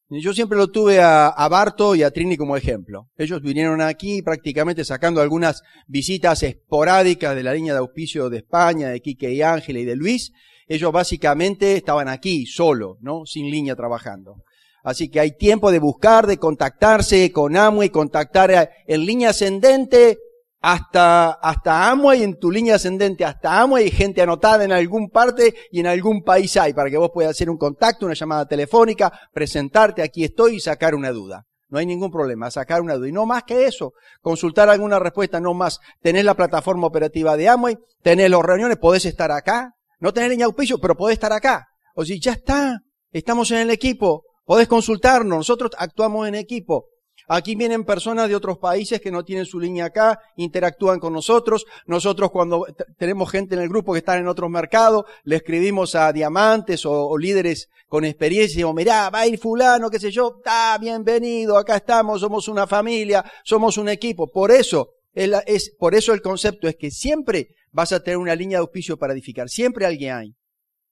Yo 0.09 0.33
siempre 0.33 0.57
lo 0.57 0.69
tuve 0.69 1.01
a, 1.01 1.27
a, 1.27 1.49
Barto 1.49 1.97
y 1.97 2.05
a 2.05 2.13
Trini 2.13 2.37
como 2.37 2.57
ejemplo. 2.57 3.09
Ellos 3.17 3.43
vinieron 3.43 3.81
aquí 3.81 4.23
prácticamente 4.23 4.85
sacando 4.85 5.21
algunas 5.21 5.63
visitas 5.89 6.45
esporádicas 6.45 7.35
de 7.35 7.43
la 7.43 7.53
línea 7.53 7.73
de 7.73 7.81
auspicio 7.81 8.31
de 8.31 8.39
España, 8.39 8.89
de 8.89 9.01
Quique 9.01 9.33
y 9.33 9.43
Ángela 9.43 9.81
y 9.81 9.85
de 9.85 9.97
Luis. 9.97 10.31
Ellos 10.69 10.93
básicamente 10.93 11.77
estaban 11.77 12.09
aquí, 12.09 12.47
solo, 12.47 12.99
¿no? 13.01 13.27
Sin 13.27 13.51
línea 13.51 13.75
trabajando. 13.75 14.45
Así 14.87 15.11
que 15.11 15.19
hay 15.19 15.33
tiempo 15.33 15.73
de 15.73 15.81
buscar, 15.81 16.29
de 16.29 16.37
contactarse 16.37 17.33
con 17.33 17.57
Amway, 17.57 17.91
contactar 17.91 18.71
en 18.87 19.05
línea 19.05 19.31
ascendente 19.31 20.17
hasta, 20.61 21.33
hasta 21.33 21.91
Amway, 21.91 22.23
en 22.23 22.39
tu 22.39 22.53
línea 22.53 22.77
ascendente 22.77 23.25
hasta 23.25 23.61
Amway, 23.61 23.83
hay 23.83 23.91
gente 23.91 24.23
anotada 24.23 24.63
en 24.63 24.71
algún 24.71 25.11
parte 25.11 25.57
y 25.73 25.81
en 25.81 25.89
algún 25.89 26.23
país 26.23 26.57
hay, 26.57 26.73
para 26.73 26.89
que 26.89 26.99
vos 26.99 27.11
puedas 27.13 27.33
hacer 27.33 27.51
un 27.51 27.59
contacto, 27.59 28.07
una 28.07 28.15
llamada 28.15 28.47
telefónica, 28.47 29.13
presentarte, 29.33 30.03
aquí 30.03 30.23
estoy 30.23 30.55
y 30.55 30.61
sacar 30.61 30.95
una 30.95 31.11
duda. 31.11 31.43
No 31.69 31.79
hay 31.81 31.87
ningún 31.87 32.13
problema, 32.13 32.49
sacar 32.53 32.81
una 32.81 32.95
duda. 32.95 33.09
Y 33.09 33.13
no 33.13 33.27
más 33.27 33.43
que 33.43 33.67
eso, 33.67 33.93
consultar 34.21 34.69
alguna 34.69 35.01
respuesta, 35.01 35.41
no 35.41 35.53
más. 35.53 35.81
Tenés 36.01 36.25
la 36.25 36.35
plataforma 36.35 36.87
operativa 36.87 37.37
de 37.37 37.49
Amway, 37.49 37.77
tenés 38.03 38.31
las 38.31 38.41
reuniones, 38.41 38.77
podés 38.77 39.05
estar 39.05 39.33
acá. 39.33 39.73
No 39.99 40.13
tenés 40.13 40.31
línea 40.31 40.47
auspicio, 40.47 40.79
pero 40.79 40.95
podés 40.95 41.15
estar 41.15 41.33
acá. 41.33 41.67
O 41.97 42.05
si 42.05 42.21
ya 42.21 42.35
está, 42.35 42.79
estamos 43.11 43.51
en 43.51 43.59
el 43.59 43.71
equipo, 43.71 44.23
Podés 44.47 44.69
consultarnos, 44.69 45.39
nosotros 45.39 45.73
actuamos 45.77 46.29
en 46.29 46.37
equipo. 46.37 46.87
Aquí 47.29 47.57
vienen 47.57 47.85
personas 47.85 48.29
de 48.29 48.37
otros 48.37 48.59
países 48.59 49.01
que 49.01 49.11
no 49.11 49.25
tienen 49.25 49.45
su 49.45 49.59
línea 49.59 49.87
acá, 49.87 50.21
interactúan 50.37 51.01
con 51.01 51.13
nosotros. 51.13 51.67
Nosotros 51.87 52.31
cuando 52.31 52.65
tenemos 52.97 53.29
gente 53.29 53.57
en 53.57 53.63
el 53.63 53.69
grupo 53.69 53.93
que 53.93 53.99
están 53.99 54.21
en 54.21 54.29
otros 54.29 54.49
mercados, 54.49 55.05
le 55.25 55.35
escribimos 55.35 55.97
a 55.97 56.13
diamantes 56.13 56.87
o, 56.87 57.19
líderes 57.19 57.69
con 57.89 58.05
experiencia 58.05 58.55
decimos, 58.55 58.75
mirá, 58.77 59.11
va 59.11 59.21
a 59.21 59.27
ir 59.27 59.39
fulano, 59.39 59.91
qué 59.91 59.99
sé 59.99 60.13
yo, 60.13 60.37
está 60.39 60.79
bienvenido, 60.79 61.59
acá 61.59 61.77
estamos, 61.77 62.21
somos 62.21 62.47
una 62.47 62.69
familia, 62.69 63.25
somos 63.43 63.77
un 63.79 63.89
equipo. 63.89 64.31
Por 64.31 64.53
eso, 64.53 64.91
es, 65.13 65.75
por 65.77 65.97
eso 65.97 66.13
el 66.13 66.23
concepto 66.23 66.69
es 66.69 66.77
que 66.77 66.93
siempre 66.93 67.49
vas 67.73 67.91
a 67.91 68.01
tener 68.01 68.19
una 68.19 68.37
línea 68.37 68.59
de 68.59 68.63
auspicio 68.63 68.97
para 68.97 69.13
edificar. 69.13 69.49
Siempre 69.49 69.87
alguien 69.87 70.15
hay. 70.15 70.37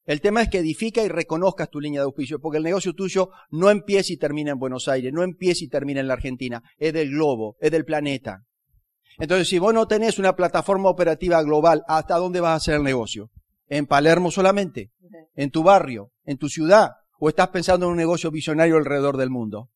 El 0.06 0.20
tema 0.20 0.42
es 0.42 0.50
que 0.50 0.58
edifica 0.58 1.02
y 1.02 1.08
reconozcas 1.08 1.70
tu 1.70 1.80
línea 1.80 2.00
de 2.00 2.04
auspicio, 2.04 2.38
porque 2.38 2.58
el 2.58 2.64
negocio 2.64 2.92
tuyo 2.92 3.30
no 3.50 3.70
empieza 3.70 4.12
y 4.12 4.18
termina 4.18 4.52
en 4.52 4.58
Buenos 4.58 4.86
Aires, 4.88 5.12
no 5.12 5.22
empieza 5.22 5.64
y 5.64 5.68
termina 5.68 6.00
en 6.00 6.08
la 6.08 6.14
Argentina, 6.14 6.62
es 6.76 6.92
del 6.92 7.10
globo, 7.10 7.56
es 7.60 7.70
del 7.70 7.84
planeta. 7.84 8.44
Entonces, 9.18 9.48
si 9.48 9.58
vos 9.58 9.72
no 9.72 9.86
tenés 9.86 10.18
una 10.18 10.36
plataforma 10.36 10.90
operativa 10.90 11.42
global, 11.42 11.84
¿hasta 11.88 12.16
dónde 12.16 12.40
vas 12.40 12.50
a 12.50 12.56
hacer 12.56 12.74
el 12.74 12.82
negocio? 12.82 13.30
¿En 13.68 13.86
Palermo 13.86 14.30
solamente? 14.30 14.90
¿En 15.34 15.50
tu 15.50 15.62
barrio? 15.62 16.10
¿En 16.24 16.36
tu 16.36 16.48
ciudad? 16.48 16.90
¿O 17.18 17.28
estás 17.28 17.48
pensando 17.48 17.86
en 17.86 17.92
un 17.92 17.96
negocio 17.96 18.30
visionario 18.30 18.76
alrededor 18.76 19.16
del 19.16 19.30
mundo? 19.30 19.70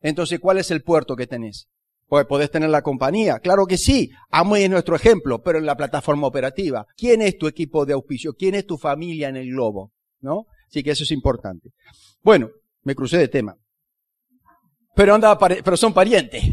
Entonces, 0.00 0.38
¿cuál 0.38 0.58
es 0.58 0.70
el 0.70 0.82
puerto 0.82 1.16
que 1.16 1.26
tenés? 1.26 1.68
Pues 2.06 2.26
podés 2.26 2.50
tener 2.50 2.70
la 2.70 2.82
compañía. 2.82 3.38
Claro 3.38 3.66
que 3.66 3.78
sí. 3.78 4.10
Amway 4.30 4.64
es 4.64 4.70
nuestro 4.70 4.94
ejemplo, 4.96 5.42
pero 5.42 5.58
en 5.58 5.66
la 5.66 5.76
plataforma 5.76 6.26
operativa. 6.26 6.86
¿Quién 6.96 7.22
es 7.22 7.38
tu 7.38 7.46
equipo 7.46 7.86
de 7.86 7.94
auspicio? 7.94 8.34
¿Quién 8.34 8.54
es 8.54 8.66
tu 8.66 8.76
familia 8.76 9.28
en 9.28 9.36
el 9.36 9.48
globo? 9.48 9.92
¿No? 10.20 10.46
Así 10.68 10.82
que 10.82 10.90
eso 10.90 11.04
es 11.04 11.10
importante. 11.10 11.70
Bueno, 12.22 12.50
me 12.82 12.94
crucé 12.94 13.18
de 13.18 13.28
tema. 13.28 13.56
Pero 14.94 15.14
anda, 15.14 15.38
pero 15.38 15.76
son 15.76 15.92
parientes. 15.92 16.44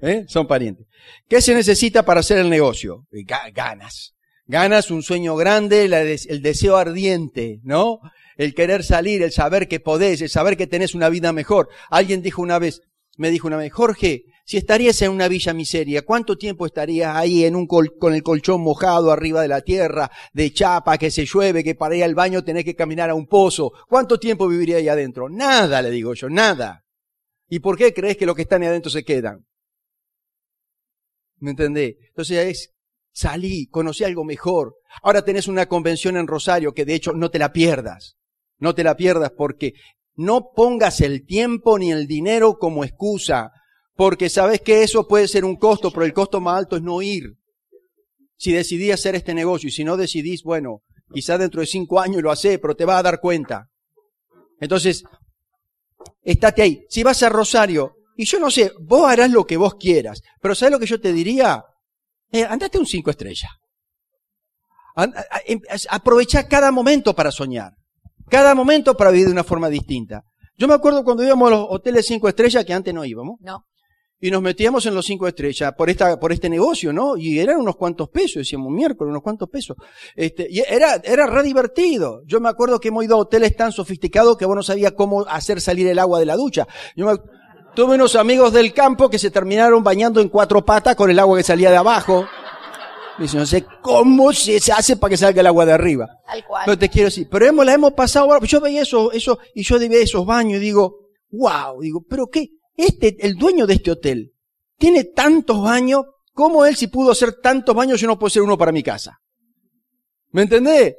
¿Eh? 0.00 0.24
Son 0.28 0.46
parientes. 0.46 0.86
¿Qué 1.28 1.40
se 1.40 1.54
necesita 1.54 2.04
para 2.04 2.20
hacer 2.20 2.38
el 2.38 2.50
negocio? 2.50 3.06
ganas. 3.52 4.14
Ganas, 4.46 4.90
un 4.90 5.02
sueño 5.02 5.36
grande, 5.36 5.84
el 5.84 6.42
deseo 6.42 6.76
ardiente, 6.76 7.60
¿no? 7.62 8.00
El 8.36 8.54
querer 8.54 8.82
salir, 8.82 9.22
el 9.22 9.32
saber 9.32 9.68
que 9.68 9.80
podés, 9.80 10.22
el 10.22 10.30
saber 10.30 10.56
que 10.56 10.66
tenés 10.66 10.94
una 10.94 11.08
vida 11.10 11.32
mejor. 11.32 11.68
Alguien 11.90 12.22
dijo 12.22 12.40
una 12.40 12.58
vez, 12.58 12.80
me 13.16 13.30
dijo 13.30 13.46
una 13.46 13.58
vez, 13.58 13.72
Jorge, 13.72 14.24
si 14.48 14.56
estarías 14.56 15.02
en 15.02 15.10
una 15.10 15.28
villa 15.28 15.52
miseria, 15.52 16.06
¿cuánto 16.06 16.38
tiempo 16.38 16.64
estarías 16.64 17.14
ahí 17.14 17.44
en 17.44 17.54
un 17.54 17.66
con 17.66 18.14
el 18.14 18.22
colchón 18.22 18.62
mojado 18.62 19.12
arriba 19.12 19.42
de 19.42 19.48
la 19.48 19.60
tierra, 19.60 20.10
de 20.32 20.50
chapa, 20.54 20.96
que 20.96 21.10
se 21.10 21.26
llueve, 21.26 21.62
que 21.62 21.74
para 21.74 21.96
ir 21.96 22.02
al 22.02 22.14
baño 22.14 22.42
tenés 22.42 22.64
que 22.64 22.74
caminar 22.74 23.10
a 23.10 23.14
un 23.14 23.26
pozo? 23.26 23.72
¿Cuánto 23.86 24.18
tiempo 24.18 24.48
viviría 24.48 24.78
ahí 24.78 24.88
adentro? 24.88 25.28
Nada, 25.28 25.82
le 25.82 25.90
digo 25.90 26.14
yo, 26.14 26.30
nada. 26.30 26.82
¿Y 27.50 27.58
por 27.58 27.76
qué 27.76 27.92
crees 27.92 28.16
que 28.16 28.24
los 28.24 28.34
que 28.34 28.40
están 28.40 28.62
ahí 28.62 28.68
adentro 28.68 28.90
se 28.90 29.04
quedan? 29.04 29.44
¿Me 31.40 31.50
entendés? 31.50 31.96
Entonces 32.08 32.38
es, 32.38 32.74
salí, 33.12 33.66
conocí 33.66 34.04
algo 34.04 34.24
mejor. 34.24 34.76
Ahora 35.02 35.20
tenés 35.20 35.46
una 35.46 35.66
convención 35.66 36.16
en 36.16 36.26
Rosario 36.26 36.72
que 36.72 36.86
de 36.86 36.94
hecho 36.94 37.12
no 37.12 37.30
te 37.30 37.38
la 37.38 37.52
pierdas. 37.52 38.16
No 38.56 38.74
te 38.74 38.82
la 38.82 38.96
pierdas 38.96 39.30
porque 39.36 39.74
no 40.14 40.52
pongas 40.56 41.02
el 41.02 41.26
tiempo 41.26 41.78
ni 41.78 41.92
el 41.92 42.06
dinero 42.06 42.56
como 42.58 42.82
excusa 42.82 43.52
porque 43.98 44.30
sabes 44.30 44.60
que 44.60 44.84
eso 44.84 45.08
puede 45.08 45.26
ser 45.26 45.44
un 45.44 45.56
costo, 45.56 45.90
pero 45.90 46.06
el 46.06 46.12
costo 46.12 46.40
más 46.40 46.56
alto 46.56 46.76
es 46.76 46.82
no 46.82 47.02
ir. 47.02 47.34
Si 48.36 48.52
decidí 48.52 48.92
hacer 48.92 49.16
este 49.16 49.34
negocio 49.34 49.70
y 49.70 49.72
si 49.72 49.82
no 49.82 49.96
decidís, 49.96 50.44
bueno, 50.44 50.82
quizás 51.12 51.40
dentro 51.40 51.60
de 51.60 51.66
cinco 51.66 51.98
años 51.98 52.22
lo 52.22 52.30
hace, 52.30 52.60
pero 52.60 52.76
te 52.76 52.84
vas 52.84 53.00
a 53.00 53.02
dar 53.02 53.18
cuenta. 53.18 53.66
Entonces, 54.60 55.02
estate 56.22 56.62
ahí. 56.62 56.84
Si 56.88 57.02
vas 57.02 57.24
a 57.24 57.28
Rosario, 57.28 57.96
y 58.16 58.24
yo 58.24 58.38
no 58.38 58.52
sé, 58.52 58.70
vos 58.80 59.10
harás 59.10 59.32
lo 59.32 59.44
que 59.44 59.56
vos 59.56 59.74
quieras, 59.74 60.22
pero 60.40 60.54
¿sabes 60.54 60.70
lo 60.70 60.78
que 60.78 60.86
yo 60.86 61.00
te 61.00 61.12
diría? 61.12 61.64
Eh, 62.30 62.44
andate 62.44 62.78
un 62.78 62.86
cinco 62.86 63.10
estrellas. 63.10 63.50
Em, 65.44 65.60
aprovecha 65.90 66.46
cada 66.46 66.70
momento 66.70 67.16
para 67.16 67.32
soñar. 67.32 67.72
Cada 68.28 68.54
momento 68.54 68.96
para 68.96 69.10
vivir 69.10 69.26
de 69.26 69.32
una 69.32 69.42
forma 69.42 69.68
distinta. 69.68 70.22
Yo 70.56 70.68
me 70.68 70.74
acuerdo 70.74 71.02
cuando 71.02 71.24
íbamos 71.24 71.48
a 71.48 71.50
los 71.50 71.66
hoteles 71.68 72.06
cinco 72.06 72.28
estrellas 72.28 72.64
que 72.64 72.72
antes 72.72 72.94
no 72.94 73.04
íbamos. 73.04 73.38
No 73.40 73.64
y 74.20 74.30
nos 74.30 74.42
metíamos 74.42 74.84
en 74.86 74.94
los 74.94 75.06
cinco 75.06 75.28
estrellas 75.28 75.72
por 75.74 75.88
esta, 75.90 76.18
por 76.18 76.32
este 76.32 76.48
negocio, 76.48 76.92
¿no? 76.92 77.16
Y 77.16 77.38
eran 77.38 77.58
unos 77.60 77.76
cuantos 77.76 78.08
pesos, 78.08 78.36
decíamos 78.36 78.72
miércoles, 78.72 79.10
unos 79.10 79.22
cuantos 79.22 79.48
pesos. 79.48 79.76
Este, 80.16 80.48
y 80.50 80.60
era, 80.60 81.00
era 81.04 81.26
re 81.26 81.42
divertido. 81.44 82.22
Yo 82.26 82.40
me 82.40 82.48
acuerdo 82.48 82.80
que 82.80 82.88
hemos 82.88 83.04
ido 83.04 83.16
a 83.16 83.20
hoteles 83.20 83.54
tan 83.54 83.70
sofisticados 83.70 84.36
que 84.36 84.44
vos 84.44 84.56
no 84.56 84.62
sabías 84.62 84.92
cómo 84.92 85.22
hacer 85.28 85.60
salir 85.60 85.86
el 85.86 85.98
agua 85.98 86.18
de 86.18 86.26
la 86.26 86.34
ducha. 86.34 86.66
Yo 86.96 87.06
me, 87.06 87.16
tuve 87.74 87.94
unos 87.94 88.16
amigos 88.16 88.52
del 88.52 88.72
campo 88.72 89.08
que 89.08 89.20
se 89.20 89.30
terminaron 89.30 89.84
bañando 89.84 90.20
en 90.20 90.28
cuatro 90.28 90.64
patas 90.64 90.96
con 90.96 91.10
el 91.10 91.18
agua 91.18 91.36
que 91.38 91.44
salía 91.44 91.70
de 91.70 91.76
abajo. 91.76 92.26
Dice, 93.18 93.36
no 93.36 93.46
sé 93.46 93.66
cómo 93.82 94.32
se 94.32 94.58
hace 94.72 94.96
para 94.96 95.10
que 95.10 95.16
salga 95.16 95.40
el 95.40 95.46
agua 95.46 95.64
de 95.64 95.72
arriba. 95.72 96.08
Tal 96.26 96.44
cual. 96.44 96.62
Pero 96.64 96.78
te 96.78 96.88
quiero 96.88 97.06
decir, 97.06 97.28
pero 97.30 97.46
hemos, 97.46 97.64
la 97.64 97.74
hemos 97.74 97.92
pasado, 97.92 98.36
yo 98.40 98.60
veía 98.60 98.82
eso, 98.82 99.12
eso, 99.12 99.38
y 99.54 99.62
yo 99.62 99.78
veía 99.78 100.02
esos 100.02 100.24
baños 100.24 100.58
y 100.58 100.60
digo, 100.60 101.08
wow, 101.30 101.80
digo, 101.80 102.04
pero 102.08 102.28
qué, 102.28 102.48
este, 102.78 103.16
el 103.26 103.34
dueño 103.34 103.66
de 103.66 103.74
este 103.74 103.90
hotel, 103.90 104.32
tiene 104.78 105.04
tantos 105.04 105.62
baños, 105.62 106.04
¿cómo 106.32 106.64
él 106.64 106.76
si 106.76 106.86
pudo 106.86 107.10
hacer 107.10 107.40
tantos 107.42 107.74
baños, 107.74 108.00
yo 108.00 108.06
no 108.06 108.18
puedo 108.18 108.28
hacer 108.28 108.42
uno 108.42 108.56
para 108.56 108.72
mi 108.72 108.82
casa? 108.82 109.18
¿Me 110.30 110.42
entendés? 110.42 110.94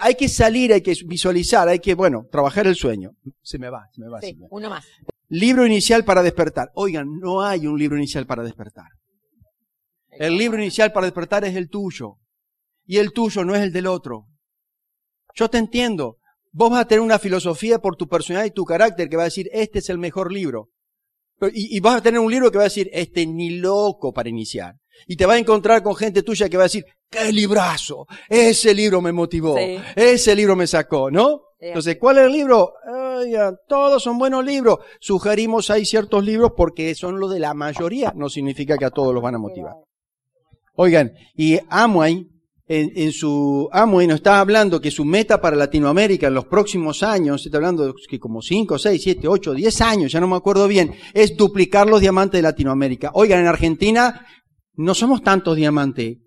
hay 0.00 0.14
que 0.14 0.28
salir, 0.28 0.72
hay 0.72 0.80
que 0.80 0.94
visualizar, 1.04 1.68
hay 1.68 1.78
que, 1.78 1.94
bueno, 1.94 2.26
trabajar 2.30 2.66
el 2.66 2.74
sueño. 2.74 3.10
Se 3.42 3.58
me 3.58 3.68
va, 3.68 3.86
se 3.92 4.00
me 4.00 4.08
va. 4.08 4.20
Sí, 4.20 4.36
uno 4.50 4.70
más. 4.70 4.86
Libro 5.28 5.66
inicial 5.66 6.04
para 6.04 6.22
despertar. 6.22 6.70
Oigan, 6.74 7.18
no 7.18 7.42
hay 7.42 7.66
un 7.66 7.78
libro 7.78 7.96
inicial 7.96 8.26
para 8.26 8.42
despertar. 8.42 8.86
El 10.10 10.38
libro 10.38 10.62
inicial 10.62 10.92
para 10.92 11.06
despertar 11.06 11.44
es 11.44 11.56
el 11.56 11.68
tuyo. 11.68 12.16
Y 12.86 12.98
el 12.98 13.12
tuyo 13.12 13.44
no 13.44 13.54
es 13.54 13.62
el 13.62 13.72
del 13.72 13.86
otro. 13.86 14.26
Yo 15.34 15.50
te 15.50 15.58
entiendo. 15.58 16.18
Vos 16.52 16.70
vas 16.70 16.82
a 16.82 16.88
tener 16.88 17.00
una 17.00 17.18
filosofía 17.18 17.78
por 17.80 17.96
tu 17.96 18.08
personalidad 18.08 18.46
y 18.46 18.54
tu 18.54 18.64
carácter 18.64 19.08
que 19.08 19.16
va 19.16 19.22
a 19.22 19.26
decir, 19.26 19.50
este 19.52 19.80
es 19.80 19.90
el 19.90 19.98
mejor 19.98 20.32
libro. 20.32 20.70
Y, 21.52 21.80
vas 21.80 21.96
a 21.96 22.02
tener 22.02 22.20
un 22.20 22.30
libro 22.30 22.50
que 22.50 22.58
va 22.58 22.64
a 22.64 22.68
decir, 22.68 22.88
este 22.92 23.26
ni 23.26 23.50
loco 23.50 24.12
para 24.12 24.28
iniciar. 24.28 24.76
Y 25.06 25.16
te 25.16 25.26
vas 25.26 25.36
a 25.36 25.40
encontrar 25.40 25.82
con 25.82 25.96
gente 25.96 26.22
tuya 26.22 26.48
que 26.48 26.56
va 26.56 26.62
a 26.62 26.66
decir, 26.66 26.84
qué 27.10 27.32
librazo, 27.32 28.06
ese 28.28 28.72
libro 28.74 29.00
me 29.00 29.12
motivó, 29.12 29.56
ese 29.96 30.34
libro 30.36 30.54
me 30.56 30.66
sacó, 30.66 31.10
¿no? 31.10 31.42
Entonces, 31.58 31.96
¿cuál 31.98 32.18
es 32.18 32.24
el 32.24 32.32
libro? 32.32 32.74
todos 33.68 34.02
son 34.02 34.18
buenos 34.18 34.44
libros. 34.44 34.78
Sugerimos 35.00 35.70
ahí 35.70 35.84
ciertos 35.84 36.24
libros 36.24 36.52
porque 36.56 36.94
son 36.94 37.18
los 37.18 37.32
de 37.32 37.40
la 37.40 37.54
mayoría, 37.54 38.12
no 38.14 38.28
significa 38.28 38.76
que 38.76 38.84
a 38.84 38.90
todos 38.90 39.14
los 39.14 39.22
van 39.22 39.36
a 39.36 39.38
motivar. 39.38 39.74
Oigan, 40.74 41.12
y 41.34 41.58
Amway 41.68 42.28
en, 42.66 43.12
su 43.12 43.68
amo 43.72 44.00
y 44.00 44.06
nos 44.06 44.16
está 44.16 44.40
hablando 44.40 44.80
que 44.80 44.90
su 44.90 45.04
meta 45.04 45.40
para 45.40 45.56
Latinoamérica 45.56 46.28
en 46.28 46.34
los 46.34 46.46
próximos 46.46 47.02
años, 47.02 47.44
está 47.44 47.58
hablando 47.58 47.86
de 47.86 47.92
que 48.08 48.18
como 48.18 48.40
5, 48.40 48.78
6, 48.78 49.02
7, 49.02 49.28
8, 49.28 49.54
10 49.54 49.80
años, 49.82 50.12
ya 50.12 50.20
no 50.20 50.28
me 50.28 50.36
acuerdo 50.36 50.66
bien, 50.66 50.94
es 51.12 51.36
duplicar 51.36 51.86
los 51.86 52.00
diamantes 52.00 52.38
de 52.38 52.42
Latinoamérica. 52.42 53.10
Oigan, 53.14 53.40
en 53.40 53.46
Argentina 53.46 54.26
no 54.76 54.94
somos 54.94 55.22
tantos 55.22 55.56
diamantes. 55.56 56.18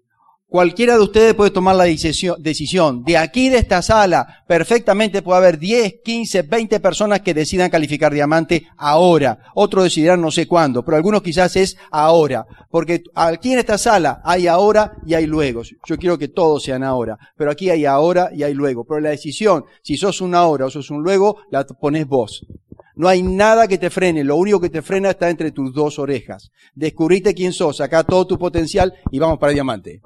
Cualquiera 0.49 0.93
de 0.95 1.03
ustedes 1.03 1.33
puede 1.33 1.51
tomar 1.51 1.75
la 1.75 1.83
decisión. 1.83 3.03
De 3.03 3.17
aquí, 3.17 3.49
de 3.49 3.57
esta 3.57 3.81
sala, 3.81 4.45
perfectamente 4.47 5.21
puede 5.21 5.39
haber 5.39 5.59
10, 5.59 5.95
15, 6.05 6.43
20 6.43 6.79
personas 6.79 7.19
que 7.19 7.33
decidan 7.33 7.69
calificar 7.69 8.13
diamante 8.13 8.65
ahora. 8.77 9.39
Otros 9.55 9.83
decidirán 9.83 10.21
no 10.21 10.31
sé 10.31 10.47
cuándo, 10.47 10.85
pero 10.85 10.95
algunos 10.95 11.21
quizás 11.21 11.57
es 11.57 11.75
ahora. 11.91 12.45
Porque 12.71 13.03
aquí 13.13 13.51
en 13.51 13.59
esta 13.59 13.77
sala 13.77 14.21
hay 14.23 14.47
ahora 14.47 14.93
y 15.05 15.15
hay 15.15 15.25
luego. 15.25 15.63
Yo 15.85 15.97
quiero 15.97 16.17
que 16.17 16.29
todos 16.29 16.63
sean 16.63 16.81
ahora. 16.81 17.17
Pero 17.35 17.51
aquí 17.51 17.69
hay 17.69 17.83
ahora 17.85 18.29
y 18.33 18.43
hay 18.43 18.53
luego. 18.53 18.85
Pero 18.85 19.01
la 19.01 19.09
decisión, 19.09 19.65
si 19.83 19.97
sos 19.97 20.21
un 20.21 20.33
ahora 20.33 20.67
o 20.67 20.69
sos 20.69 20.89
un 20.89 21.03
luego, 21.03 21.39
la 21.51 21.65
pones 21.65 22.07
vos. 22.07 22.47
No 22.95 23.09
hay 23.09 23.21
nada 23.21 23.67
que 23.67 23.77
te 23.77 23.89
frene, 23.89 24.23
lo 24.23 24.37
único 24.37 24.61
que 24.61 24.69
te 24.69 24.81
frena 24.81 25.09
está 25.09 25.29
entre 25.29 25.51
tus 25.51 25.73
dos 25.73 25.99
orejas. 25.99 26.51
Descubrite 26.73 27.35
quién 27.35 27.51
sos, 27.51 27.81
acá 27.81 28.03
todo 28.05 28.25
tu 28.25 28.39
potencial 28.39 28.93
y 29.11 29.19
vamos 29.19 29.37
para 29.37 29.51
diamante. 29.51 30.01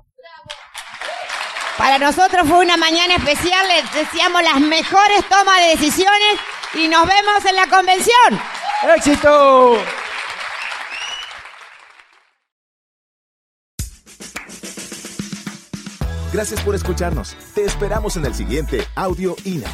Para 1.82 1.98
nosotros 1.98 2.48
fue 2.48 2.60
una 2.60 2.78
mañana 2.78 3.16
especial, 3.16 3.68
les 3.68 3.92
deseamos 3.92 4.44
las 4.44 4.60
mejores 4.60 5.28
tomas 5.28 5.58
de 5.62 5.70
decisiones 5.70 6.40
y 6.76 6.88
nos 6.88 7.08
vemos 7.08 7.44
en 7.44 7.56
la 7.56 7.66
convención. 7.66 8.40
¡Éxito! 8.96 9.80
Gracias 16.32 16.62
por 16.62 16.76
escucharnos. 16.76 17.36
Te 17.56 17.66
esperamos 17.66 18.16
en 18.16 18.28
el 18.28 18.36
siguiente 18.36 18.86
Audio 18.94 19.36
INA. 19.44 19.72